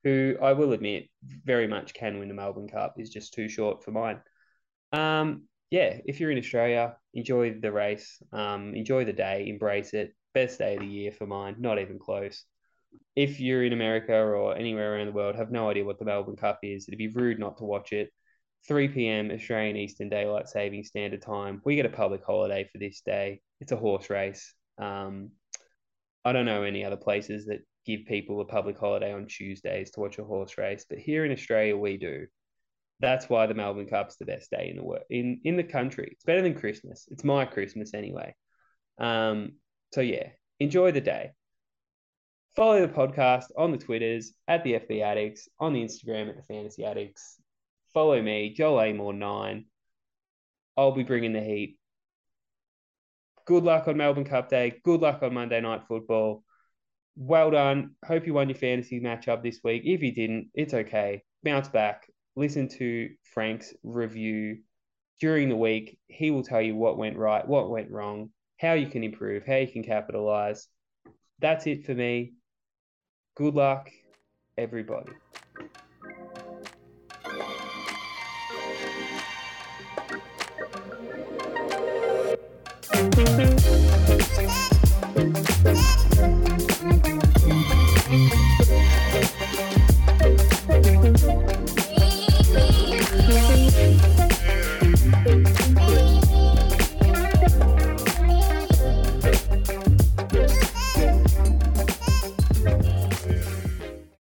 who 0.04 0.36
I 0.42 0.54
will 0.54 0.74
admit 0.74 1.10
very 1.24 1.68
much 1.68 1.94
can 1.94 2.20
win 2.20 2.28
the 2.28 2.34
Melbourne 2.34 2.68
Cup, 2.68 2.96
is 2.98 3.10
just 3.10 3.34
too 3.34 3.50
short 3.50 3.84
for 3.84 3.92
mine. 3.92 4.22
Um, 4.92 5.44
yeah, 5.72 5.98
if 6.06 6.20
you're 6.20 6.32
in 6.32 6.38
Australia, 6.38 6.96
enjoy 7.14 7.60
the 7.60 7.72
race, 7.72 8.22
um, 8.32 8.76
enjoy 8.76 9.06
the 9.06 9.14
day, 9.14 9.48
embrace 9.48 9.94
it. 9.94 10.16
Best 10.34 10.60
day 10.60 10.76
of 10.76 10.82
the 10.82 10.88
year 10.88 11.12
for 11.12 11.26
mine, 11.26 11.56
not 11.60 11.80
even 11.80 11.98
close. 11.98 12.46
If 13.16 13.40
you're 13.40 13.64
in 13.64 13.74
America 13.74 14.14
or 14.14 14.56
anywhere 14.56 14.96
around 14.96 15.08
the 15.08 15.14
world, 15.14 15.36
have 15.36 15.52
no 15.52 15.70
idea 15.70 15.86
what 15.86 15.98
the 15.98 16.06
Melbourne 16.06 16.36
Cup 16.36 16.60
is, 16.62 16.88
it'd 16.88 16.98
be 16.98 17.08
rude 17.08 17.40
not 17.40 17.58
to 17.58 17.64
watch 17.64 17.94
it. 17.94 18.12
3 18.68 18.88
p.m. 18.90 19.32
Australian 19.32 19.78
Eastern 19.78 20.10
Daylight 20.10 20.48
Saving 20.48 20.84
Standard 20.84 21.22
Time. 21.22 21.62
We 21.66 21.76
get 21.76 21.86
a 21.86 21.90
public 21.90 22.24
holiday 22.26 22.68
for 22.72 22.80
this 22.80 23.02
day. 23.02 23.42
It's 23.62 23.72
a 23.72 23.78
horse 23.78 24.10
race. 24.10 24.54
Um, 24.78 25.32
I 26.24 26.34
don't 26.34 26.46
know 26.46 26.64
any 26.64 26.84
other 26.84 26.98
places 26.98 27.46
that 27.46 27.60
give 27.86 28.06
people 28.06 28.42
a 28.42 28.46
public 28.46 28.78
holiday 28.78 29.14
on 29.14 29.28
Tuesdays 29.28 29.92
to 29.92 30.00
watch 30.00 30.20
a 30.20 30.24
horse 30.24 30.58
race, 30.58 30.86
but 30.90 31.00
here 31.00 31.26
in 31.26 31.32
Australia 31.32 31.78
we 31.78 31.98
do. 31.98 32.26
That's 33.00 33.30
why 33.30 33.46
the 33.46 33.54
Melbourne 33.54 33.88
Cup's 33.88 34.18
the 34.18 34.26
best 34.26 34.50
day 34.52 34.70
in 34.70 34.78
the 34.78 34.84
world 34.84 35.04
in 35.10 35.42
in 35.44 35.58
the 35.58 35.64
country. 35.64 36.10
It's 36.12 36.24
better 36.24 36.42
than 36.42 36.56
Christmas. 36.56 37.08
It's 37.12 37.24
my 37.24 37.46
Christmas 37.46 37.94
anyway. 37.94 38.34
Um, 38.98 39.54
so 39.94 40.02
yeah, 40.02 40.30
enjoy 40.60 40.92
the 40.92 41.02
day. 41.02 41.32
Follow 42.56 42.80
the 42.80 42.94
podcast 42.94 43.46
on 43.58 43.72
the 43.72 43.78
Twitters 43.78 44.32
at 44.48 44.64
the 44.64 44.74
FB 44.74 45.02
Addicts, 45.02 45.50
on 45.60 45.74
the 45.74 45.84
Instagram 45.84 46.30
at 46.30 46.38
the 46.38 46.44
Fantasy 46.44 46.86
Addicts, 46.86 47.42
Follow 47.96 48.22
me, 48.22 48.50
Joel 48.50 48.80
Amor9. 48.80 49.64
I'll 50.76 50.92
be 50.92 51.04
bringing 51.04 51.32
the 51.32 51.40
heat. 51.40 51.80
Good 53.46 53.64
luck 53.64 53.88
on 53.88 53.96
Melbourne 53.96 54.26
Cup 54.26 54.50
Day. 54.50 54.82
Good 54.84 55.00
luck 55.00 55.24
on 55.24 55.34
Monday 55.34 55.62
Night 55.62 55.84
Football. 55.88 56.44
Well 57.18 57.52
done. 57.52 57.96
Hope 58.06 58.28
you 58.28 58.34
won 58.34 58.50
your 58.50 58.58
fantasy 58.58 59.00
matchup 59.00 59.42
this 59.42 59.62
week. 59.64 59.84
If 59.86 60.02
you 60.02 60.14
didn't, 60.14 60.50
it's 60.54 60.74
okay. 60.74 61.24
Bounce 61.44 61.70
back. 61.70 62.08
Listen 62.36 62.68
to 62.78 63.10
Frank's 63.34 63.74
review 63.84 64.58
during 65.22 65.48
the 65.48 65.56
week. 65.56 65.98
He 66.08 66.32
will 66.32 66.44
tell 66.44 66.62
you 66.62 66.76
what 66.76 66.98
went 66.98 67.18
right, 67.18 67.48
what 67.48 67.70
went 67.70 67.90
wrong, 67.90 68.32
how 68.60 68.74
you 68.74 68.88
can 68.88 69.04
improve, 69.04 69.46
how 69.46 69.56
you 69.56 69.68
can 69.68 69.84
capitalize. 69.84 70.68
That's 71.40 71.68
it 71.68 71.86
for 71.86 71.94
me. 71.94 72.34
Good 73.36 73.56
luck, 73.56 73.90
everybody. 74.58 75.12